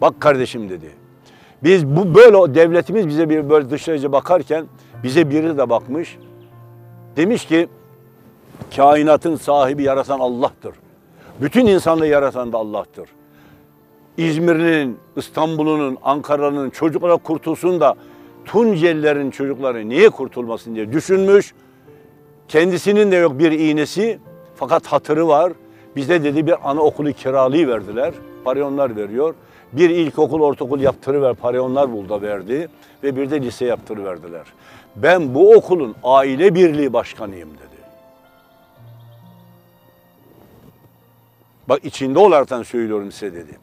Bak 0.00 0.20
kardeşim 0.20 0.68
dedi. 0.68 0.90
Biz 1.62 1.86
bu 1.86 2.14
böyle 2.14 2.54
devletimiz 2.54 3.08
bize 3.08 3.28
bir 3.28 3.50
böyle 3.50 3.70
dışarıca 3.70 4.12
bakarken 4.12 4.66
bize 5.02 5.30
biri 5.30 5.58
de 5.58 5.70
bakmış. 5.70 6.18
Demiş 7.16 7.46
ki 7.46 7.68
kainatın 8.76 9.36
sahibi 9.36 9.82
yaratan 9.82 10.20
Allah'tır. 10.20 10.74
Bütün 11.40 11.66
insanlığı 11.66 12.06
yaratan 12.06 12.52
da 12.52 12.58
Allah'tır. 12.58 13.08
İzmir'in, 14.16 14.98
İstanbul'un, 15.16 15.98
Ankara'nın 16.02 16.70
çocuklara 16.70 17.16
kurtulsun 17.16 17.80
da 17.80 17.94
Tuncelilerin 18.44 19.30
çocukları 19.30 19.88
niye 19.88 20.10
kurtulmasın 20.10 20.74
diye 20.74 20.92
düşünmüş. 20.92 21.54
Kendisinin 22.48 23.12
de 23.12 23.16
yok 23.16 23.38
bir 23.38 23.52
iğnesi 23.52 24.18
fakat 24.56 24.86
hatırı 24.86 25.28
var. 25.28 25.52
Bize 25.96 26.24
dedi 26.24 26.46
bir 26.46 26.70
anaokulu 26.70 27.12
kiralığı 27.12 27.68
verdiler. 27.68 28.14
Parayı 28.44 28.66
onlar 28.66 28.96
veriyor. 28.96 29.34
Bir 29.72 29.90
ilkokul, 29.90 30.40
ortaokul 30.40 30.80
yaptırıver, 30.80 31.34
parayı 31.34 31.62
onlar 31.62 31.92
bulda 31.92 32.22
verdi. 32.22 32.68
Ve 33.02 33.16
bir 33.16 33.30
de 33.30 33.42
lise 33.42 33.64
yaptırıverdiler. 33.64 34.42
Ben 34.96 35.34
bu 35.34 35.52
okulun 35.52 35.94
aile 36.04 36.54
birliği 36.54 36.92
başkanıyım 36.92 37.48
dedi. 37.48 37.69
Bak 41.70 41.84
içinde 41.84 42.18
olaraktan 42.18 42.62
söylüyorum 42.62 43.12
size 43.12 43.34
dedi. 43.34 43.58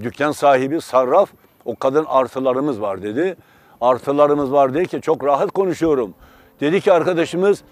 Dükkan 0.00 0.32
sahibi, 0.32 0.80
sarraf, 0.80 1.30
o 1.64 1.76
kadın 1.76 2.04
artılarımız 2.08 2.80
var 2.80 3.02
dedi. 3.02 3.36
Artılarımız 3.80 4.52
var 4.52 4.74
dedi 4.74 4.86
ki 4.86 5.00
çok 5.00 5.24
rahat 5.24 5.50
konuşuyorum. 5.50 6.14
Dedi 6.60 6.80
ki 6.80 6.92
arkadaşımız 6.92 7.62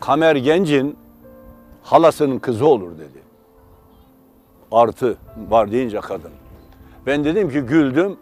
Kamer 0.00 0.36
Genc'in 0.36 0.96
halasının 1.82 2.38
kızı 2.38 2.66
olur 2.66 2.90
dedi. 2.98 3.18
Artı 4.72 5.16
var 5.48 5.70
deyince 5.70 6.00
kadın. 6.00 6.32
Ben 7.06 7.24
dedim 7.24 7.50
ki 7.50 7.60
güldüm. 7.60 8.16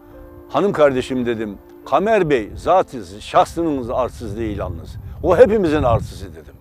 Hanım 0.49 0.73
kardeşim 0.73 1.27
dedim. 1.27 1.59
Kamer 1.87 2.31
Bey 2.31 2.51
zatı 2.57 3.21
şahsınız 3.21 3.91
arsız 3.91 4.39
değil 4.39 4.59
yalnız. 4.59 4.97
O 5.23 5.37
hepimizin 5.37 5.83
artısı 5.83 6.33
dedim. 6.33 6.55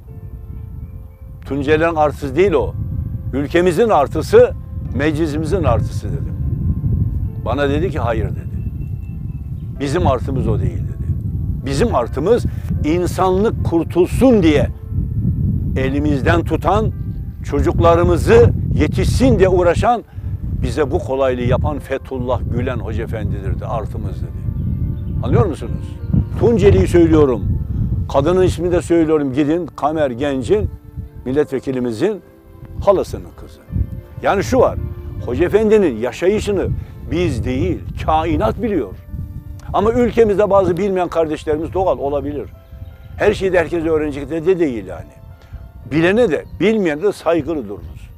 Tunceli'nin 1.45 1.95
artısı 1.95 2.35
değil 2.35 2.51
o. 2.51 2.73
Ülkemizin 3.33 3.89
artısı, 3.89 4.51
meclisimizin 4.95 5.63
artısı 5.63 6.07
dedim. 6.07 6.33
Bana 7.45 7.69
dedi 7.69 7.89
ki 7.89 7.99
hayır 7.99 8.29
dedi. 8.29 8.47
Bizim 9.79 10.07
artımız 10.07 10.47
o 10.47 10.59
değil 10.59 10.77
dedi. 10.77 11.07
Bizim 11.65 11.95
artımız 11.95 12.45
insanlık 12.85 13.65
kurtulsun 13.65 14.43
diye 14.43 14.69
elimizden 15.77 16.43
tutan, 16.43 16.91
çocuklarımızı 17.43 18.51
yetişsin 18.75 19.39
diye 19.39 19.49
uğraşan, 19.49 20.03
bize 20.61 20.91
bu 20.91 20.99
kolaylığı 20.99 21.41
yapan 21.41 21.79
Fethullah 21.79 22.41
Gülen 22.55 22.77
Hoca 22.77 23.03
Efendi'dir 23.03 23.59
de 23.59 23.65
artımız 23.65 24.15
dedi. 24.15 24.31
Anlıyor 25.23 25.45
musunuz? 25.45 25.95
Tunceli'yi 26.39 26.87
söylüyorum. 26.87 27.41
Kadının 28.13 28.43
ismini 28.43 28.71
de 28.71 28.81
söylüyorum. 28.81 29.33
Gidin 29.33 29.65
Kamer 29.65 30.11
Genc'in 30.11 30.69
milletvekilimizin 31.25 32.21
halasının 32.81 33.29
kızı. 33.37 33.59
Yani 34.21 34.43
şu 34.43 34.59
var. 34.59 34.77
Hoca 35.25 35.45
Efendi'nin 35.45 35.97
yaşayışını 35.97 36.67
biz 37.11 37.45
değil, 37.45 37.79
kainat 38.05 38.61
biliyor. 38.61 38.93
Ama 39.73 39.91
ülkemizde 39.91 40.49
bazı 40.49 40.77
bilmeyen 40.77 41.07
kardeşlerimiz 41.07 41.73
doğal 41.73 41.97
olabilir. 41.97 42.49
Her 43.17 43.33
şeyi 43.33 43.53
de 43.53 43.59
herkes 43.59 43.85
öğrenecek 43.85 44.29
de, 44.29 44.45
de 44.45 44.59
değil 44.59 44.85
yani. 44.85 45.11
Bilene 45.91 46.31
de 46.31 46.45
bilmeyene 46.59 47.03
de 47.03 47.11
saygılı 47.11 47.69
dururuz. 47.69 48.09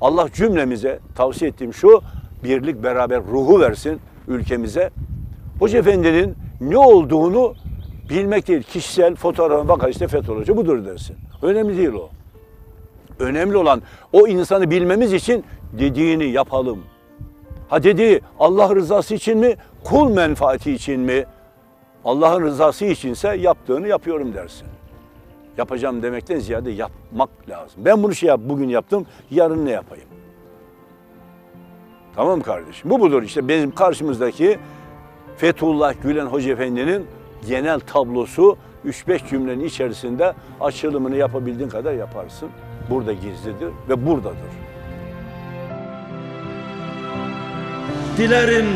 Allah 0.00 0.28
cümlemize 0.34 0.98
tavsiye 1.14 1.50
ettiğim 1.50 1.74
şu, 1.74 2.02
birlik 2.44 2.82
beraber 2.82 3.22
ruhu 3.22 3.60
versin 3.60 4.00
ülkemize. 4.28 4.90
Hoca 5.58 5.78
Efendi'nin 5.78 6.34
ne 6.60 6.78
olduğunu 6.78 7.54
bilmek 8.10 8.48
değil. 8.48 8.62
Kişisel 8.62 9.14
fotoğrafa 9.14 9.68
bakar 9.68 9.88
işte 9.88 10.08
Fethullah 10.08 10.40
Hoca 10.40 10.56
budur 10.56 10.84
dersin. 10.86 11.16
Önemli 11.42 11.76
değil 11.76 11.92
o. 11.92 12.10
Önemli 13.20 13.56
olan 13.56 13.82
o 14.12 14.26
insanı 14.26 14.70
bilmemiz 14.70 15.12
için 15.12 15.44
dediğini 15.72 16.24
yapalım. 16.24 16.84
Ha 17.68 17.82
dediği 17.82 18.20
Allah 18.38 18.74
rızası 18.74 19.14
için 19.14 19.38
mi, 19.38 19.56
kul 19.84 20.10
menfaati 20.10 20.72
için 20.72 21.00
mi? 21.00 21.24
Allah'ın 22.04 22.42
rızası 22.42 22.84
içinse 22.84 23.36
yaptığını 23.36 23.88
yapıyorum 23.88 24.34
dersin. 24.34 24.66
Yapacağım 25.58 26.02
demekten 26.02 26.38
ziyade 26.38 26.70
yapmak 26.70 27.30
lazım. 27.48 27.84
Ben 27.84 28.02
bunu 28.02 28.14
şey 28.14 28.28
yap, 28.28 28.40
bugün 28.44 28.68
yaptım, 28.68 29.06
yarın 29.30 29.66
ne 29.66 29.70
yapayım? 29.70 30.08
Tamam 32.16 32.40
kardeşim? 32.40 32.90
Bu 32.90 33.00
budur 33.00 33.22
işte 33.22 33.48
bizim 33.48 33.70
karşımızdaki 33.70 34.58
Fethullah 35.36 35.94
Gülen 36.02 36.26
Hoca 36.26 36.52
Efendi'nin 36.52 37.06
genel 37.48 37.80
tablosu 37.80 38.56
3-5 38.86 39.28
cümlenin 39.30 39.64
içerisinde 39.64 40.34
açılımını 40.60 41.16
yapabildiğin 41.16 41.68
kadar 41.68 41.92
yaparsın. 41.92 42.48
Burada 42.90 43.12
gizlidir 43.12 43.70
ve 43.88 44.06
buradadır. 44.06 44.52
Dilerim 48.16 48.66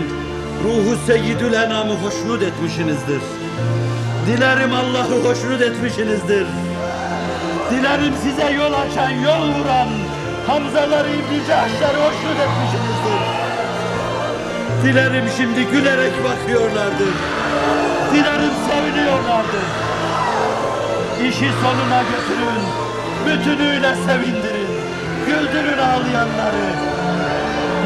ruhu 0.64 0.96
seyyidül 1.06 1.52
enamı 1.52 1.94
hoşnut 1.94 2.42
etmişinizdir. 2.42 3.20
Dilerim 4.26 4.72
Allah'ı 4.72 5.24
hoşnut 5.28 5.62
etmişinizdir. 5.62 6.46
Dilerim 7.70 8.14
size 8.22 8.52
yol 8.52 8.72
açan, 8.72 9.10
yol 9.10 9.54
vuran 9.54 9.88
Hamzaları, 10.46 11.08
İbn 11.08 11.48
Cahşları 11.48 11.98
hoşnut 11.98 12.38
etmişinizdir. 12.44 13.20
Dilerim 14.84 15.24
şimdi 15.36 15.64
gülerek 15.64 16.12
bakıyorlardır. 16.24 17.14
Dilerim 18.12 18.54
seviniyorlardır. 18.68 19.93
İşi 21.28 21.50
sonuna 21.62 22.02
götürün, 22.02 22.64
bütünüyle 23.26 23.94
sevindirin. 23.94 24.68
Güldürün 25.26 25.78
ağlayanları. 25.78 26.66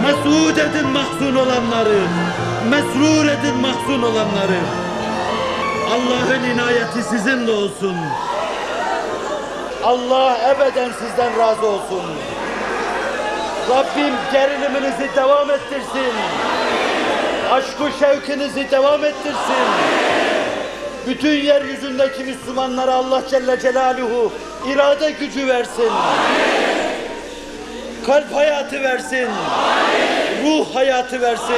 Mesud 0.02 0.56
edin 0.56 0.88
mahzun 0.88 1.36
olanları. 1.36 2.00
Mesrur 2.70 3.26
edin 3.26 3.56
mahzun 3.56 4.02
olanları. 4.02 4.60
Allah'ın 5.90 6.42
inayeti 6.42 7.02
sizinle 7.02 7.50
olsun. 7.50 7.96
Allah 9.84 10.38
ebeden 10.50 10.90
sizden 10.92 11.38
razı 11.38 11.66
olsun. 11.66 12.02
Rabbim 13.70 14.14
geriliminizi 14.32 15.16
devam 15.16 15.50
ettirsin. 15.50 16.12
Aşkı 17.50 17.98
şevkinizi 18.00 18.70
devam 18.70 19.04
ettirsin. 19.04 20.07
Bütün 21.08 21.28
yeryüzündeki 21.28 22.24
Müslümanlara 22.24 22.94
Allah 22.94 23.22
Celle 23.30 23.60
Celaluhu 23.60 24.32
irade 24.72 25.10
gücü 25.10 25.46
versin. 25.46 25.90
Kalp 28.06 28.34
hayatı 28.34 28.82
versin. 28.82 29.28
Ruh 30.44 30.74
hayatı 30.74 31.20
versin. 31.20 31.56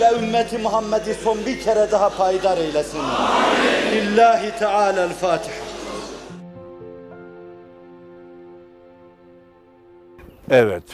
Ve 0.00 0.18
ümmeti 0.18 0.58
Muhammed'i 0.58 1.14
son 1.14 1.38
bir 1.46 1.60
kere 1.60 1.90
daha 1.90 2.08
payidar 2.08 2.58
eylesin. 2.58 3.00
Lillahi 3.92 4.58
Teala'l-Fatiha. 4.58 5.54
Evet. 10.50 10.84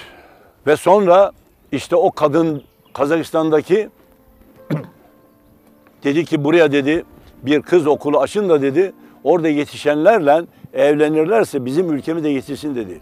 Ve 0.67 0.77
sonra 0.77 1.33
işte 1.73 1.97
o 1.97 2.11
kadın 2.11 2.63
Kazakistan'daki 2.93 3.91
dedi 6.05 6.25
ki 6.25 6.45
buraya 6.45 6.73
dedi 6.73 7.05
bir 7.47 7.63
kız 7.63 7.87
okulu 7.87 8.21
açın 8.21 8.49
da 8.49 8.63
dedi 8.63 8.93
orada 9.25 9.49
yetişenlerle 9.49 10.43
evlenirlerse 10.73 11.65
bizim 11.65 11.93
ülkemi 11.93 12.25
de 12.25 12.29
yetişsin 12.29 12.75
dedi. 12.75 13.01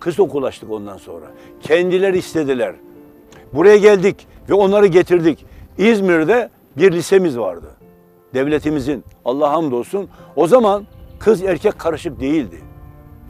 Kız 0.00 0.20
okulu 0.20 0.46
açtık 0.46 0.70
ondan 0.70 0.96
sonra. 0.96 1.26
Kendileri 1.60 2.18
istediler. 2.18 2.74
Buraya 3.52 3.76
geldik 3.76 4.26
ve 4.50 4.54
onları 4.54 4.86
getirdik. 4.86 5.46
İzmir'de 5.78 6.50
bir 6.76 6.92
lisemiz 6.92 7.38
vardı. 7.38 7.66
Devletimizin 8.34 9.04
Allah 9.24 9.52
hamdolsun. 9.52 10.08
O 10.36 10.46
zaman 10.46 10.86
kız 11.18 11.42
erkek 11.42 11.78
karışık 11.78 12.20
değildi. 12.20 12.60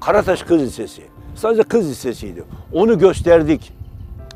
Karataş 0.01 0.43
Kız 0.43 0.63
Lisesi. 0.63 1.03
Sadece 1.35 1.63
kız 1.63 1.91
lisesiydi. 1.91 2.45
Onu 2.73 2.99
gösterdik. 2.99 3.73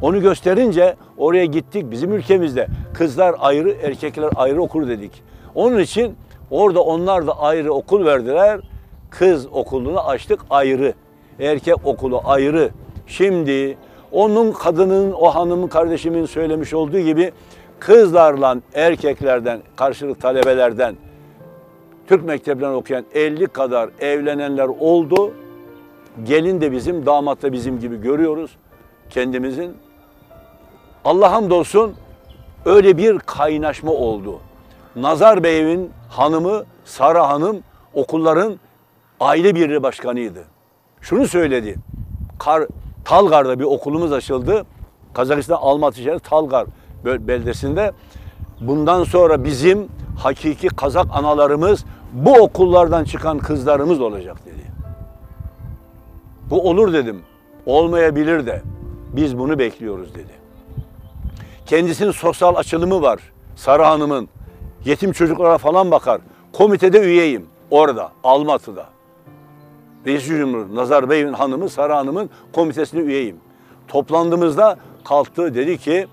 Onu 0.02 0.20
gösterince 0.20 0.96
oraya 1.16 1.44
gittik. 1.44 1.90
Bizim 1.90 2.12
ülkemizde 2.12 2.68
kızlar 2.94 3.34
ayrı, 3.38 3.76
erkekler 3.82 4.30
ayrı 4.36 4.62
okur 4.62 4.88
dedik. 4.88 5.22
Onun 5.54 5.78
için 5.78 6.16
orada 6.50 6.82
onlar 6.82 7.26
da 7.26 7.38
ayrı 7.38 7.72
okul 7.72 8.04
verdiler. 8.04 8.60
Kız 9.10 9.46
okulunu 9.52 10.00
açtık 10.00 10.40
ayrı. 10.50 10.94
Erkek 11.40 11.86
okulu 11.86 12.22
ayrı. 12.24 12.70
Şimdi 13.06 13.78
onun 14.12 14.52
kadının, 14.52 15.12
o 15.12 15.34
hanımın 15.34 15.68
kardeşimin 15.68 16.26
söylemiş 16.26 16.74
olduğu 16.74 17.00
gibi 17.00 17.32
kızlarla 17.78 18.56
erkeklerden, 18.74 19.60
karşılık 19.76 20.20
talebelerden 20.20 20.96
Türk 22.06 22.24
mekteplerinde 22.24 22.76
okuyan 22.76 23.04
50 23.14 23.46
kadar 23.46 23.90
evlenenler 24.00 24.68
oldu. 24.80 25.32
Gelin 26.24 26.60
de 26.60 26.72
bizim, 26.72 27.06
damat 27.06 27.42
da 27.42 27.52
bizim 27.52 27.80
gibi 27.80 28.00
görüyoruz 28.00 28.56
kendimizin. 29.10 29.74
Allah 31.08 31.32
hamdolsun 31.32 31.94
öyle 32.64 32.96
bir 32.96 33.18
kaynaşma 33.18 33.92
oldu. 33.92 34.38
Nazar 34.96 35.42
Bey'in 35.42 35.90
hanımı 36.08 36.64
Sara 36.84 37.28
Hanım 37.28 37.60
okulların 37.94 38.60
aile 39.20 39.54
birliği 39.54 39.82
başkanıydı. 39.82 40.44
Şunu 41.00 41.28
söyledi. 41.28 41.76
Kar, 42.38 42.66
Talgar'da 43.04 43.58
bir 43.58 43.64
okulumuz 43.64 44.12
açıldı. 44.12 44.64
Kazakistan 45.14 45.56
Almatı 45.56 46.00
şehri 46.00 46.20
Talgar 46.20 46.66
beldesinde. 47.04 47.92
Bundan 48.60 49.04
sonra 49.04 49.44
bizim 49.44 49.88
hakiki 50.18 50.68
Kazak 50.68 51.06
analarımız 51.12 51.84
bu 52.12 52.32
okullardan 52.32 53.04
çıkan 53.04 53.38
kızlarımız 53.38 54.00
olacak 54.00 54.36
dedi. 54.46 54.64
Bu 56.50 56.68
olur 56.68 56.92
dedim. 56.92 57.22
Olmayabilir 57.66 58.46
de. 58.46 58.62
Biz 59.12 59.38
bunu 59.38 59.58
bekliyoruz 59.58 60.14
dedi. 60.14 60.37
Kendisinin 61.68 62.10
sosyal 62.10 62.54
açılımı 62.54 63.02
var. 63.02 63.20
Sarı 63.56 63.82
Hanım'ın. 63.82 64.28
Yetim 64.84 65.12
çocuklara 65.12 65.58
falan 65.58 65.90
bakar. 65.90 66.20
Komitede 66.52 67.00
üyeyim. 67.00 67.46
Orada, 67.70 68.12
Almatı'da. 68.24 68.86
Reis 70.06 70.26
Cumhur 70.26 70.76
Nazar 70.76 71.10
Bey'in 71.10 71.32
hanımı 71.32 71.68
Sara 71.68 71.96
Hanım'ın 71.96 72.30
komitesine 72.52 73.00
üyeyim. 73.00 73.36
Toplandığımızda 73.88 74.76
kalktı 75.04 75.54
dedi 75.54 75.78
ki 75.78 76.06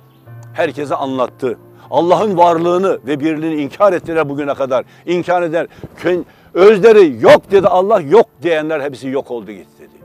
herkese 0.53 0.95
anlattı. 0.95 1.57
Allah'ın 1.91 2.37
varlığını 2.37 2.99
ve 3.07 3.19
birliğini 3.19 3.61
inkar 3.61 3.93
ettiler 3.93 4.29
bugüne 4.29 4.53
kadar. 4.53 4.85
İnkar 5.05 5.41
eder. 5.41 5.67
Özleri 6.53 7.23
yok 7.23 7.51
dedi 7.51 7.67
Allah 7.67 7.99
yok 7.99 8.25
diyenler 8.41 8.81
hepsi 8.81 9.07
yok 9.07 9.31
oldu 9.31 9.51
gitti 9.51 9.69
dedi. 9.79 9.95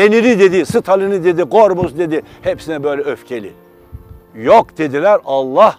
Lenini 0.00 0.38
dedi, 0.38 0.66
Stalin'i 0.66 1.24
dedi, 1.24 1.42
Gorbus 1.42 1.98
dedi. 1.98 2.22
Hepsine 2.42 2.84
böyle 2.84 3.02
öfkeli. 3.02 3.52
Yok 4.36 4.78
dediler 4.78 5.20
Allah 5.24 5.74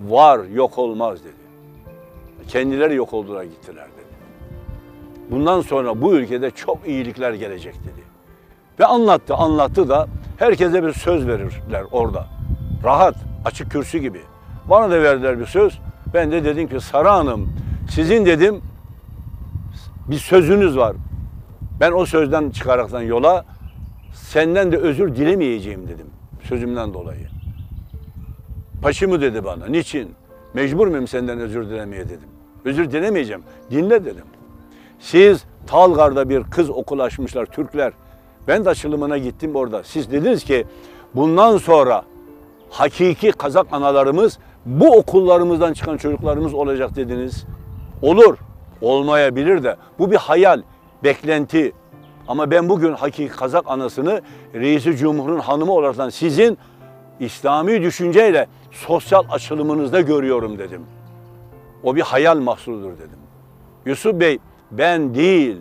var 0.00 0.44
yok 0.44 0.78
olmaz 0.78 1.24
dedi. 1.24 1.32
Kendileri 2.48 2.94
yok 2.94 3.12
oldular 3.12 3.44
gittiler 3.44 3.84
dedi. 3.84 4.12
Bundan 5.30 5.60
sonra 5.60 6.02
bu 6.02 6.14
ülkede 6.14 6.50
çok 6.50 6.88
iyilikler 6.88 7.32
gelecek 7.32 7.74
dedi. 7.74 8.02
Ve 8.80 8.86
anlattı, 8.86 9.34
anlattı 9.34 9.88
da 9.88 10.08
herkese 10.38 10.82
bir 10.82 10.92
söz 10.92 11.26
verirler 11.26 11.84
orada. 11.92 12.26
Rahat, 12.84 13.14
açık 13.44 13.70
kürsü 13.70 13.98
gibi. 13.98 14.20
Bana 14.70 14.90
da 14.90 15.02
verdiler 15.02 15.38
bir 15.38 15.46
söz. 15.46 15.78
Ben 16.14 16.32
de 16.32 16.44
dedim 16.44 16.68
ki 16.68 16.80
Sara 16.80 17.14
Hanım 17.14 17.52
sizin 17.90 18.26
dedim 18.26 18.60
bir 20.08 20.18
sözünüz 20.18 20.76
var. 20.76 20.96
Ben 21.80 21.92
o 21.92 22.06
sözden 22.06 22.50
çıkaraktan 22.50 23.02
yola 23.02 23.44
senden 24.14 24.72
de 24.72 24.76
özür 24.76 25.16
dilemeyeceğim 25.16 25.88
dedim 25.88 26.06
sözümden 26.42 26.94
dolayı. 26.94 27.28
Paşımı 28.82 29.20
dedi 29.20 29.44
bana. 29.44 29.66
Niçin? 29.66 30.14
Mecbur 30.54 30.86
muyum 30.86 31.08
senden 31.08 31.40
özür 31.40 31.70
dilemeye 31.70 32.04
dedim. 32.04 32.28
Özür 32.64 32.90
dilemeyeceğim. 32.90 33.42
Dinle 33.70 34.04
dedim. 34.04 34.24
Siz 34.98 35.44
Talgar'da 35.66 36.28
bir 36.28 36.42
kız 36.42 36.70
okul 36.70 36.98
açmışlar 36.98 37.46
Türkler. 37.46 37.92
Ben 38.48 38.64
de 38.64 38.68
açılımına 38.68 39.18
gittim 39.18 39.56
orada. 39.56 39.82
Siz 39.82 40.12
dediniz 40.12 40.44
ki 40.44 40.64
bundan 41.14 41.56
sonra 41.56 42.02
hakiki 42.70 43.32
Kazak 43.32 43.66
analarımız 43.72 44.38
bu 44.66 44.96
okullarımızdan 44.96 45.72
çıkan 45.72 45.96
çocuklarımız 45.96 46.54
olacak 46.54 46.96
dediniz. 46.96 47.44
Olur. 48.02 48.36
Olmayabilir 48.80 49.64
de. 49.64 49.76
Bu 49.98 50.10
bir 50.10 50.16
hayal, 50.16 50.62
beklenti. 51.04 51.72
Ama 52.28 52.50
ben 52.50 52.68
bugün 52.68 52.92
hakiki 52.92 53.28
Kazak 53.28 53.64
anasını 53.66 54.20
Reisi 54.54 54.96
Cumhur'un 54.96 55.38
hanımı 55.38 55.72
olarak 55.72 56.14
sizin 56.14 56.58
İslami 57.22 57.82
düşünceyle 57.82 58.46
sosyal 58.70 59.24
açılımınızda 59.30 60.00
görüyorum 60.00 60.58
dedim. 60.58 60.82
O 61.82 61.96
bir 61.96 62.00
hayal 62.00 62.38
mahsuludur 62.38 62.92
dedim. 62.92 63.18
Yusuf 63.86 64.20
Bey 64.20 64.38
ben 64.70 65.14
değil 65.14 65.56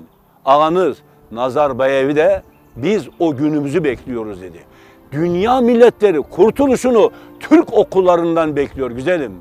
ağanız 0.45 0.97
Nazarbayevi 1.31 2.15
de 2.15 2.43
biz 2.75 3.07
o 3.19 3.35
günümüzü 3.35 3.83
bekliyoruz 3.83 4.41
dedi. 4.41 4.59
Dünya 5.11 5.61
milletleri 5.61 6.21
kurtuluşunu 6.21 7.11
Türk 7.39 7.73
okullarından 7.73 8.55
bekliyor 8.55 8.91
güzelim. 8.91 9.33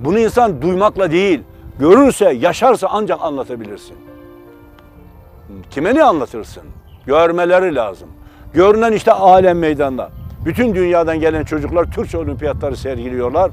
Bunu 0.00 0.18
insan 0.18 0.62
duymakla 0.62 1.10
değil, 1.10 1.40
görürse, 1.78 2.32
yaşarsa 2.32 2.88
ancak 2.90 3.22
anlatabilirsin. 3.22 3.96
Kime 5.70 5.94
ne 5.94 6.02
anlatırsın? 6.04 6.62
Görmeleri 7.06 7.74
lazım. 7.74 8.08
Görünen 8.54 8.92
işte 8.92 9.12
alem 9.12 9.58
meydanda. 9.58 10.10
Bütün 10.44 10.74
dünyadan 10.74 11.20
gelen 11.20 11.44
çocuklar 11.44 11.84
Türkçe 11.84 12.18
olimpiyatları 12.18 12.76
sergiliyorlar. 12.76 13.50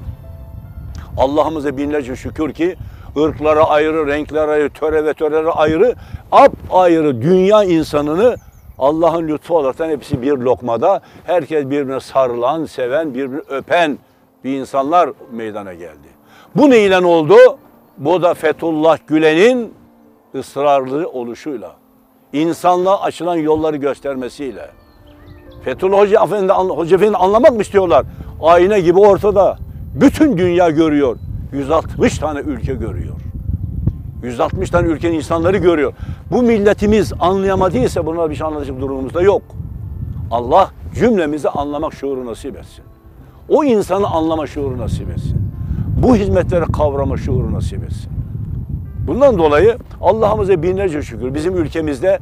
Allah'ımıza 1.17 1.77
binlerce 1.77 2.15
şükür 2.15 2.53
ki 2.53 2.75
ırklara 3.17 3.63
ayrı, 3.63 4.07
renklere 4.07 4.51
ayrı, 4.51 4.69
töre 4.69 5.05
ve 5.05 5.13
törelere 5.13 5.49
ayrı, 5.49 5.95
ap 6.31 6.51
ayrı 6.71 7.21
dünya 7.21 7.63
insanını 7.63 8.35
Allah'ın 8.79 9.27
lütfu 9.27 9.57
olarak 9.57 9.79
hepsi 9.79 10.21
bir 10.21 10.37
lokmada, 10.37 11.01
herkes 11.23 11.65
birbirine 11.65 11.99
sarılan, 11.99 12.65
seven, 12.65 13.13
birbirini 13.13 13.41
öpen 13.49 13.97
bir 14.43 14.59
insanlar 14.59 15.09
meydana 15.31 15.73
geldi. 15.73 16.07
Bu 16.55 16.69
neyle 16.69 17.05
oldu? 17.05 17.35
Bu 17.97 18.21
da 18.21 18.33
Fethullah 18.33 18.97
Gülen'in 19.07 19.73
ısrarlı 20.35 21.09
oluşuyla, 21.09 21.75
insanlığa 22.33 23.01
açılan 23.01 23.35
yolları 23.35 23.75
göstermesiyle. 23.77 24.80
Fethullah 25.63 25.97
Hoca 25.99 26.23
Efendi, 26.23 26.53
Hoca 26.53 26.95
Efendi 26.95 27.17
anlamak 27.17 27.51
mı 27.51 27.61
istiyorlar? 27.61 28.05
Ayna 28.41 28.79
gibi 28.79 28.99
ortada. 28.99 29.57
Bütün 29.95 30.37
dünya 30.37 30.69
görüyor. 30.69 31.17
160 31.53 32.17
tane 32.17 32.39
ülke 32.39 32.73
görüyor. 32.73 33.15
160 34.23 34.69
tane 34.69 34.87
ülkenin 34.87 35.13
insanları 35.13 35.57
görüyor. 35.57 35.93
Bu 36.31 36.41
milletimiz 36.41 37.13
anlayamadıysa 37.19 38.05
buna 38.05 38.29
bir 38.29 38.35
şey 38.35 38.47
anlatacak 38.47 38.81
durumumuz 38.81 39.13
da 39.13 39.21
yok. 39.21 39.41
Allah 40.31 40.69
cümlemizi 40.95 41.49
anlamak 41.49 41.93
şuuru 41.93 42.25
nasip 42.25 42.57
etsin. 42.57 42.85
O 43.49 43.63
insanı 43.63 44.07
anlama 44.07 44.47
şuuru 44.47 44.77
nasip 44.77 45.09
etsin. 45.09 45.41
Bu 46.03 46.15
hizmetleri 46.15 46.65
kavrama 46.65 47.17
şuuru 47.17 47.53
nasip 47.53 47.83
etsin. 47.83 48.11
Bundan 49.07 49.37
dolayı 49.37 49.77
Allah'ımıza 50.01 50.63
binlerce 50.63 51.01
şükür 51.01 51.33
bizim 51.33 51.57
ülkemizde 51.57 52.19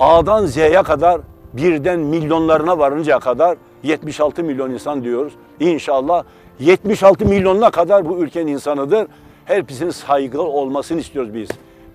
A'dan 0.00 0.46
Z'ye 0.46 0.82
kadar 0.82 1.20
birden 1.52 2.00
milyonlarına 2.00 2.78
varıncaya 2.78 3.18
kadar 3.18 3.56
76 3.82 4.44
milyon 4.44 4.70
insan 4.70 5.04
diyoruz. 5.04 5.32
İnşallah 5.60 6.24
76 6.58 7.26
milyonuna 7.26 7.70
kadar 7.70 8.08
bu 8.08 8.18
ülkenin 8.18 8.52
insanıdır. 8.52 9.06
Hepsinin 9.44 9.90
saygılı 9.90 10.42
olmasını 10.42 11.00
istiyoruz 11.00 11.34
biz. 11.34 11.48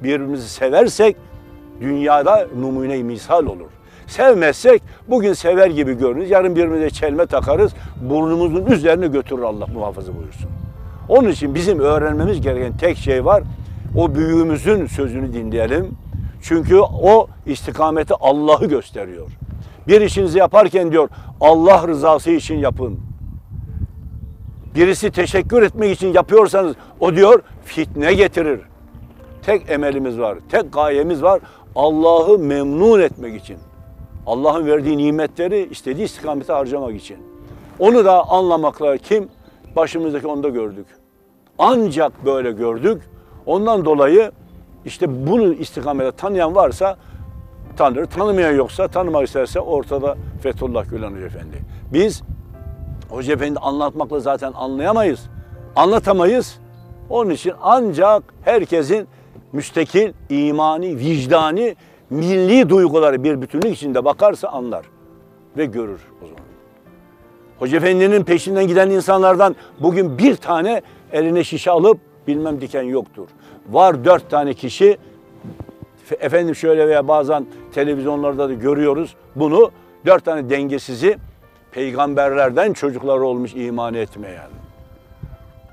Birbirimizi 0.04 0.50
seversek 0.50 1.16
dünyada 1.82 2.48
numune 2.60 3.04
misal 3.04 3.46
olur. 3.46 3.70
Sevmezsek 4.08 4.84
bugün 5.08 5.34
sever 5.34 5.68
gibi 5.68 5.98
görünürüz. 5.98 6.30
Yarın 6.30 6.56
birbirimize 6.56 6.90
çelme 6.90 7.26
takarız. 7.26 7.72
Burnumuzun 8.02 8.66
üzerine 8.66 9.08
götürür 9.08 9.42
Allah 9.42 9.66
muhafaza 9.74 10.16
buyursun. 10.16 10.50
Onun 11.10 11.30
için 11.30 11.56
bizim 11.56 11.80
öğrenmemiz 11.80 12.42
gereken 12.42 12.78
tek 12.78 12.98
şey 12.98 13.26
var. 13.26 13.44
O 13.98 14.16
büyüğümüzün 14.16 14.86
sözünü 14.86 15.34
dinleyelim. 15.34 15.98
Çünkü 16.42 16.80
o 16.80 17.28
istikameti 17.46 18.14
Allah'ı 18.20 18.66
gösteriyor. 18.66 19.28
Bir 19.88 20.02
işinizi 20.02 20.38
yaparken 20.38 20.92
diyor 20.92 21.10
Allah 21.42 21.88
rızası 21.88 22.32
için 22.32 22.56
yapın. 22.56 23.00
Birisi 24.76 25.12
teşekkür 25.12 25.64
etmek 25.64 25.96
için 25.96 26.14
yapıyorsanız 26.14 26.76
o 27.00 27.16
diyor 27.16 27.42
fitne 27.66 28.14
getirir. 28.14 28.60
Tek 29.46 29.70
emelimiz 29.70 30.20
var, 30.20 30.38
tek 30.52 30.74
gayemiz 30.74 31.24
var 31.24 31.42
Allah'ı 31.76 32.40
memnun 32.40 33.00
etmek 33.02 33.42
için. 33.42 33.58
Allah'ın 34.28 34.66
verdiği 34.66 34.98
nimetleri 34.98 35.68
istediği 35.72 36.04
istikamete 36.04 36.54
harcamak 36.54 36.96
için. 36.96 37.18
Onu 37.80 38.06
da 38.06 38.30
anlamakla 38.30 38.98
kim? 38.98 39.30
Başımızdaki 39.76 40.28
onda 40.28 40.50
gördük. 40.50 40.86
Ancak 41.60 42.26
böyle 42.26 42.52
gördük. 42.52 43.02
Ondan 43.46 43.86
dolayı 43.86 44.32
işte 44.86 45.28
bunu 45.28 45.54
istikamete 45.54 46.12
tanıyan 46.12 46.56
varsa 46.56 46.98
tanır. 47.78 48.06
Tanımayan 48.06 48.52
yoksa 48.52 48.88
tanımak 48.88 49.28
isterse 49.28 49.60
ortada 49.60 50.18
Fethullah 50.44 50.90
Gülen 50.90 51.12
Hoca 51.12 51.26
Efendi. 51.26 51.58
Biz 51.94 52.22
Hoca 53.10 53.34
Efendi 53.34 53.60
anlatmakla 53.60 54.20
zaten 54.20 54.54
anlayamayız. 54.56 55.30
Anlatamayız. 55.76 56.60
Onun 57.10 57.30
için 57.30 57.54
ancak 57.62 58.24
herkesin 58.46 59.08
müstekil, 59.54 60.14
imani, 60.30 60.98
vicdani, 60.98 61.76
milli 62.10 62.70
duyguları 62.70 63.24
bir 63.24 63.42
bütünlük 63.42 63.78
içinde 63.78 64.06
bakarsa 64.06 64.48
anlar 64.48 64.86
ve 65.58 65.66
görür 65.66 66.02
o 66.24 66.26
zaman. 66.26 66.42
Hoca 67.60 67.78
Efendi'nin 67.78 68.24
peşinden 68.24 68.68
giden 68.68 68.90
insanlardan 68.90 69.56
bugün 69.80 70.18
bir 70.18 70.36
tane 70.36 70.82
eline 71.12 71.44
şişe 71.44 71.72
alıp 71.72 72.00
bilmem 72.28 72.62
diken 72.62 72.84
yoktur. 72.84 73.28
Var 73.70 74.06
dört 74.06 74.30
tane 74.30 74.54
kişi, 74.54 74.98
efendim 76.20 76.56
şöyle 76.56 76.88
veya 76.88 77.08
bazen 77.08 77.46
televizyonlarda 77.74 78.50
da 78.50 78.54
görüyoruz 78.54 79.16
bunu, 79.36 79.72
dört 80.06 80.26
tane 80.26 80.50
dengesizi 80.50 81.18
peygamberlerden 81.72 82.74
çocukları 82.74 83.24
olmuş 83.24 83.52
iman 83.56 83.94
etmeyen. 83.94 84.50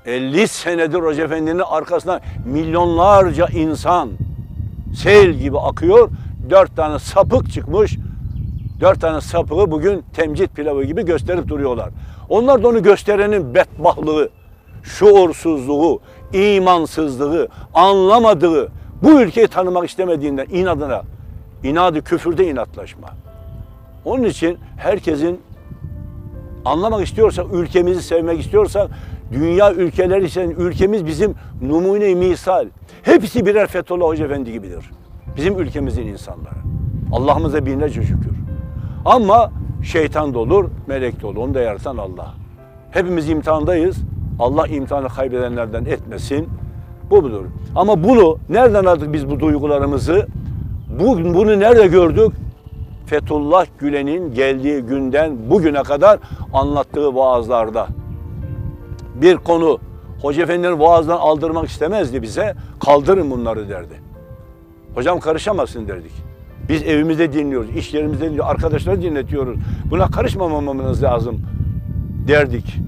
50 0.05 0.47
senedir 0.47 0.99
Hoca 0.99 1.23
Efendi'nin 1.23 1.59
arkasına 1.59 2.19
milyonlarca 2.45 3.47
insan 3.47 4.09
sel 4.95 5.31
gibi 5.31 5.59
akıyor. 5.59 6.09
Dört 6.49 6.75
tane 6.75 6.99
sapık 6.99 7.51
çıkmış. 7.51 7.97
Dört 8.81 9.01
tane 9.01 9.21
sapığı 9.21 9.71
bugün 9.71 10.03
temcit 10.13 10.55
pilavı 10.55 10.83
gibi 10.83 11.05
gösterip 11.05 11.47
duruyorlar. 11.47 11.89
Onlar 12.29 12.63
da 12.63 12.67
onu 12.67 12.83
gösterenin 12.83 13.55
bedbahtlığı, 13.55 14.29
şuursuzluğu, 14.83 15.99
imansızlığı, 16.33 17.47
anlamadığı, 17.73 18.71
bu 19.03 19.21
ülkeyi 19.21 19.47
tanımak 19.47 19.89
istemediğinden 19.89 20.47
inadına, 20.51 21.01
inadı 21.63 22.01
küfürde 22.01 22.47
inatlaşma. 22.47 23.07
Onun 24.05 24.23
için 24.23 24.57
herkesin 24.77 25.41
anlamak 26.65 27.07
istiyorsak, 27.07 27.45
ülkemizi 27.53 28.03
sevmek 28.03 28.39
istiyorsak 28.39 28.89
Dünya 29.31 29.73
ülkeleri 29.73 30.25
için 30.25 30.49
ülkemiz 30.49 31.05
bizim 31.05 31.35
numune 31.61 32.15
misal. 32.15 32.67
Hepsi 33.03 33.45
birer 33.45 33.67
Fethullah 33.67 34.05
Hoca 34.05 34.25
Efendi 34.25 34.51
gibidir. 34.51 34.91
Bizim 35.37 35.59
ülkemizin 35.59 36.07
insanları. 36.07 36.55
Allah'ımıza 37.11 37.65
binlerce 37.65 38.01
şükür. 38.01 38.31
Ama 39.05 39.51
şeytan 39.83 40.33
da 40.33 40.39
olur, 40.39 40.69
melek 40.87 41.21
de 41.21 41.27
olur. 41.27 41.37
Onu 41.37 41.53
da 41.53 41.61
yaratan 41.61 41.97
Allah. 41.97 42.33
Hepimiz 42.91 43.29
imtihandayız. 43.29 43.97
Allah 44.39 44.67
imtihanı 44.67 45.07
kaybedenlerden 45.07 45.85
etmesin. 45.85 46.49
Bu 47.09 47.23
budur. 47.23 47.45
Ama 47.75 48.03
bunu 48.03 48.37
nereden 48.49 48.85
aldık 48.85 49.13
biz 49.13 49.29
bu 49.29 49.39
duygularımızı? 49.39 50.27
Bu, 50.99 51.17
bunu 51.17 51.59
nerede 51.59 51.87
gördük? 51.87 52.31
Fethullah 53.05 53.65
Gülen'in 53.79 54.33
geldiği 54.33 54.81
günden 54.81 55.37
bugüne 55.49 55.83
kadar 55.83 56.19
anlattığı 56.53 57.15
vaazlarda. 57.15 57.87
Bir 59.15 59.37
konu 59.37 59.79
Hoca 60.21 60.43
Efendi'nin 60.43 60.79
vaazdan 60.79 61.17
aldırmak 61.17 61.67
istemezdi 61.67 62.21
bize. 62.21 62.55
Kaldırın 62.85 63.31
bunları 63.31 63.69
derdi. 63.69 63.93
Hocam 64.95 65.19
karışamazsın 65.19 65.87
derdik. 65.87 66.11
Biz 66.69 66.83
evimizde 66.83 67.33
dinliyoruz, 67.33 67.69
iş 67.75 67.93
yerimizde 67.93 68.25
dinliyoruz, 68.25 68.51
arkadaşları 68.51 69.01
dinletiyoruz. 69.01 69.57
Buna 69.91 70.07
karışmamamamız 70.07 71.03
lazım 71.03 71.41
derdik. 72.27 72.79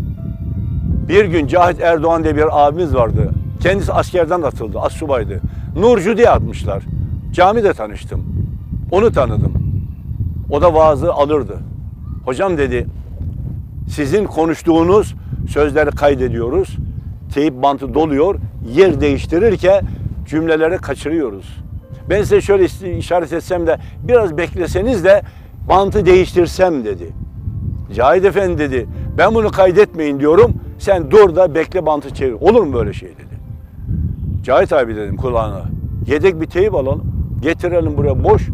Bir 1.12 1.26
gün 1.26 1.48
Cahit 1.48 1.82
Erdoğan 1.82 2.24
diye 2.24 2.36
bir 2.36 2.66
abimiz 2.68 2.96
vardı. 2.96 3.32
Kendisi 3.60 3.94
askerden 3.94 4.42
atıldı, 4.42 4.80
assubaydı. 4.80 5.42
Nurcu 5.76 6.18
diye 6.18 6.30
atmışlar. 6.30 6.84
Camide 7.32 7.74
tanıştım. 7.74 8.24
Onu 8.92 9.12
tanıdım. 9.12 9.54
O 10.50 10.62
da 10.62 10.74
vaazı 10.74 11.14
alırdı. 11.14 11.58
Hocam 12.26 12.58
dedi, 12.58 12.88
sizin 13.90 14.26
konuştuğunuz 14.26 15.16
sözleri 15.50 15.92
kaydediyoruz. 15.92 16.78
Teyip 17.34 17.64
bantı 17.64 17.94
doluyor, 17.94 18.36
yer 18.74 19.02
değiştirirken 19.02 19.86
cümleleri 20.28 20.78
kaçırıyoruz. 20.78 21.58
Ben 22.10 22.22
size 22.22 22.42
şöyle 22.42 22.98
işaret 22.98 23.34
etsem 23.34 23.68
de 23.68 23.78
biraz 24.04 24.38
bekleseniz 24.38 25.04
de 25.04 25.22
bantı 25.70 26.06
değiştirsem 26.06 26.86
dedi. 26.86 27.10
Cahit 27.96 28.26
Efendi 28.26 28.58
dedi, 28.58 28.88
ben 29.18 29.36
bunu 29.36 29.52
kaydetmeyin 29.52 30.20
diyorum, 30.20 30.54
sen 30.82 31.12
dur 31.12 31.36
da 31.36 31.56
bekle 31.56 31.86
bantı 31.86 32.14
çevir. 32.14 32.34
Olur 32.34 32.64
mu 32.64 32.74
böyle 32.74 32.94
şey 32.94 33.10
dedi. 33.10 33.42
Cahit 34.44 34.74
abi 34.74 34.96
dedim 34.96 35.18
kulağına, 35.18 35.62
yedek 36.08 36.42
bir 36.42 36.46
teyip 36.46 36.76
alalım, 36.76 37.02
getirelim 37.42 37.98
buraya 37.98 38.24
boş. 38.24 38.50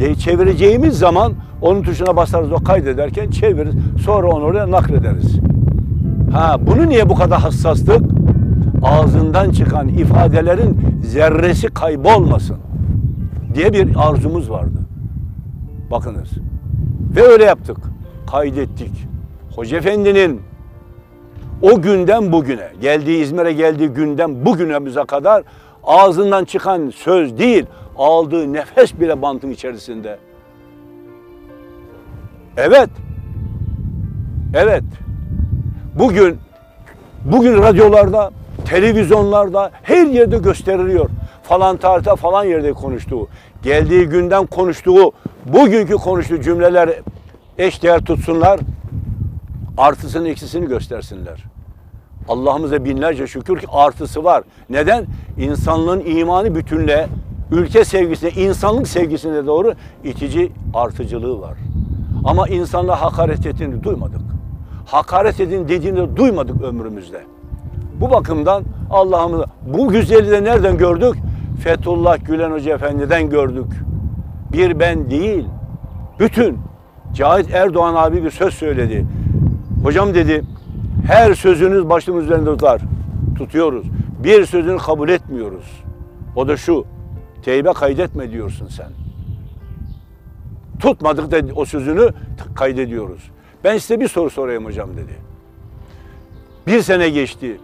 De 0.00 0.14
çevireceğimiz 0.14 0.98
zaman 0.98 1.32
onun 1.62 1.82
tuşuna 1.82 2.16
basarız 2.16 2.52
o 2.52 2.56
kaydederken 2.56 3.30
çeviririz. 3.30 3.74
Sonra 4.04 4.26
onu 4.28 4.44
oraya 4.44 4.70
naklederiz. 4.70 5.38
Ha 6.32 6.56
bunu 6.60 6.88
niye 6.88 7.08
bu 7.08 7.14
kadar 7.14 7.40
hassastık? 7.40 8.02
Ağzından 8.82 9.50
çıkan 9.50 9.88
ifadelerin 9.88 10.80
zerresi 11.02 11.66
kaybolmasın 11.66 12.56
diye 13.54 13.72
bir 13.72 14.08
arzumuz 14.08 14.50
vardı. 14.50 14.78
Bakınız. 15.90 16.30
Ve 17.16 17.22
öyle 17.22 17.44
yaptık. 17.44 17.76
Kaydettik. 18.30 19.08
Hoca 19.56 19.76
Efendi'nin 19.76 20.40
o 21.62 21.82
günden 21.82 22.32
bugüne, 22.32 22.68
geldiği 22.80 23.22
İzmir'e 23.22 23.52
geldiği 23.52 23.88
günden 23.88 24.46
bugünümüze 24.46 25.04
kadar 25.04 25.42
ağzından 25.84 26.44
çıkan 26.44 26.90
söz 26.90 27.38
değil, 27.38 27.66
aldığı 27.96 28.52
nefes 28.52 29.00
bile 29.00 29.22
bantın 29.22 29.50
içerisinde. 29.50 30.18
Evet. 32.56 32.90
Evet. 34.54 34.84
Bugün 35.94 36.38
bugün 37.24 37.62
radyolarda, 37.62 38.30
televizyonlarda 38.64 39.70
her 39.82 40.06
yerde 40.06 40.38
gösteriliyor. 40.38 41.10
Falan 41.42 41.76
tarihte 41.76 42.16
falan 42.16 42.44
yerde 42.44 42.72
konuştuğu, 42.72 43.28
geldiği 43.62 44.04
günden 44.04 44.46
konuştuğu, 44.46 45.12
bugünkü 45.46 45.94
konuştuğu 45.94 46.40
cümleler 46.40 46.90
eşdeğer 47.58 48.00
tutsunlar. 48.00 48.60
Artısını 49.78 50.28
eksisini 50.28 50.68
göstersinler. 50.68 51.44
Allah'ımıza 52.28 52.84
binlerce 52.84 53.26
şükür 53.26 53.58
ki 53.58 53.66
artısı 53.70 54.24
var. 54.24 54.42
Neden? 54.70 55.06
İnsanlığın 55.38 56.02
imanı 56.06 56.54
bütünle, 56.54 57.08
ülke 57.50 57.84
sevgisine, 57.84 58.30
insanlık 58.30 58.88
sevgisine 58.88 59.46
doğru 59.46 59.74
itici 60.04 60.52
artıcılığı 60.74 61.40
var. 61.40 61.54
Ama 62.24 62.48
insanla 62.48 63.02
hakaret 63.02 63.46
ettiğini 63.46 63.82
duymadık. 63.82 64.20
Hakaret 64.86 65.40
edin 65.40 65.68
dediğini 65.68 66.16
duymadık 66.16 66.62
ömrümüzde. 66.62 67.22
Bu 68.00 68.10
bakımdan 68.10 68.64
Allah'ımıza 68.90 69.44
bu 69.66 69.88
güzeli 69.88 70.30
de 70.30 70.44
nereden 70.44 70.78
gördük? 70.78 71.14
Fethullah 71.62 72.24
Gülen 72.24 72.50
Hoca 72.50 72.74
Efendi'den 72.74 73.30
gördük. 73.30 73.72
Bir 74.52 74.80
ben 74.80 75.10
değil, 75.10 75.44
bütün 76.18 76.58
Cahit 77.14 77.54
Erdoğan 77.54 77.94
abi 77.94 78.24
bir 78.24 78.30
söz 78.30 78.54
söyledi. 78.54 79.06
Hocam 79.82 80.14
dedi, 80.14 80.42
her 81.06 81.34
sözünüz 81.34 81.88
başımız 81.88 82.24
üzerinde 82.24 82.50
tutar. 82.50 82.80
Tutuyoruz. 83.38 83.86
Bir 84.24 84.46
sözünü 84.46 84.78
kabul 84.78 85.08
etmiyoruz. 85.08 85.84
O 86.36 86.48
da 86.48 86.56
şu, 86.56 86.84
teybe 87.42 87.72
kaydetme 87.72 88.30
diyorsun 88.30 88.68
sen. 88.68 88.88
Tutmadık 90.80 91.30
da 91.30 91.54
o 91.54 91.64
sözünü 91.64 92.10
kaydediyoruz. 92.54 93.30
Ben 93.64 93.78
size 93.78 94.00
bir 94.00 94.08
soru 94.08 94.30
sorayım 94.30 94.64
hocam 94.64 94.90
dedi. 94.96 95.12
Bir 96.66 96.82
sene 96.82 97.08
geçti. 97.08 97.60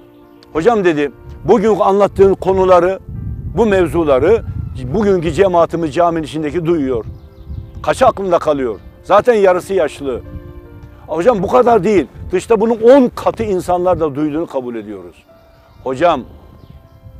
Hocam 0.52 0.84
dedi, 0.84 1.10
bugün 1.44 1.76
anlattığın 1.80 2.34
konuları, 2.34 2.98
bu 3.56 3.66
mevzuları 3.66 4.44
bugünkü 4.94 5.32
cemaatimiz 5.32 5.94
caminin 5.94 6.22
içindeki 6.22 6.66
duyuyor. 6.66 7.04
Kaç 7.82 8.02
aklında 8.02 8.38
kalıyor? 8.38 8.80
Zaten 9.04 9.34
yarısı 9.34 9.74
yaşlı. 9.74 10.20
Hocam 11.06 11.42
bu 11.42 11.48
kadar 11.48 11.84
değil. 11.84 12.06
Dışta 12.32 12.60
bunun 12.60 12.80
10 12.80 13.08
katı 13.08 13.42
insanlar 13.42 14.00
da 14.00 14.14
duyduğunu 14.14 14.46
kabul 14.46 14.74
ediyoruz. 14.74 15.24
Hocam 15.84 16.24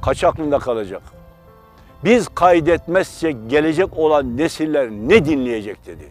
kaç 0.02 0.24
aklında 0.24 0.58
kalacak? 0.58 1.02
Biz 2.04 2.28
kaydetmezsek 2.28 3.36
gelecek 3.48 3.98
olan 3.98 4.36
nesiller 4.36 4.90
ne 4.90 5.24
dinleyecek 5.24 5.86
dedi. 5.86 6.08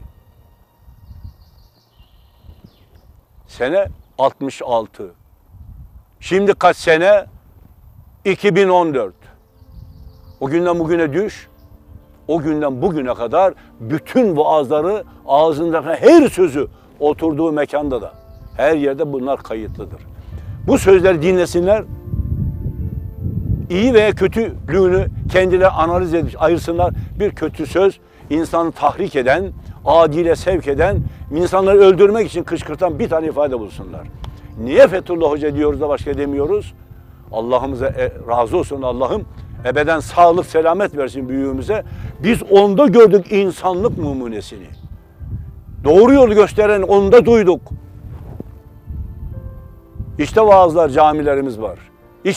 Sene 3.48 3.88
66. 4.18 5.12
Şimdi 6.20 6.54
kaç 6.54 6.78
sene? 6.78 7.26
2014. 8.26 9.14
O 10.40 10.48
günden 10.50 10.80
bugüne 10.80 11.14
düş. 11.14 11.48
O 12.28 12.40
günden 12.40 12.82
bugüne 12.82 13.14
kadar 13.14 13.54
bütün 13.80 14.38
vaazları 14.38 15.04
ağzındaki 15.28 15.88
her 15.88 16.30
sözü 16.30 16.68
oturduğu 17.04 17.52
mekanda 17.52 18.02
da 18.02 18.12
her 18.58 18.76
yerde 18.76 19.14
bunlar 19.14 19.44
kayıtlıdır. 19.44 20.02
Bu 20.68 20.78
sözleri 20.78 21.22
dinlesinler. 21.22 21.84
iyi 23.70 23.94
veya 23.94 24.12
kötülüğünü 24.12 25.08
kendileri 25.32 25.68
analiz 25.68 26.14
edip 26.14 26.42
ayırsınlar. 26.42 26.94
Bir 27.20 27.32
kötü 27.32 27.66
söz 27.66 28.00
insanı 28.30 28.72
tahrik 28.72 29.16
eden, 29.16 29.52
adile 29.86 30.36
sevk 30.36 30.68
eden, 30.68 30.98
insanları 31.36 31.78
öldürmek 31.78 32.28
için 32.28 32.44
kışkırtan 32.44 33.00
bir 33.00 33.10
tane 33.10 33.28
ifade 33.28 33.60
bulsunlar. 33.60 34.02
Niye 34.64 34.88
Fethullah 34.88 35.30
Hoca 35.30 35.56
diyoruz 35.56 35.82
da 35.82 35.90
başka 35.90 36.18
demiyoruz? 36.18 36.74
Allah'ımıza 37.32 37.88
e, 37.88 38.12
razı 38.30 38.58
olsun 38.58 38.82
Allah'ım. 38.82 39.26
Ebeden 39.66 40.00
sağlık, 40.00 40.46
selamet 40.46 40.98
versin 40.98 41.30
büyüğümüze. 41.30 41.84
Biz 42.24 42.44
onda 42.44 42.88
gördük 42.88 43.32
insanlık 43.32 43.98
numunesini. 43.98 44.83
Doğru 45.84 46.14
yolu 46.14 46.34
gösteren 46.34 46.82
onda 46.82 47.26
duyduk. 47.26 47.62
İşte 50.20 50.42
vaazlar, 50.42 50.90
camilerimiz 50.90 51.62
var. 51.62 51.80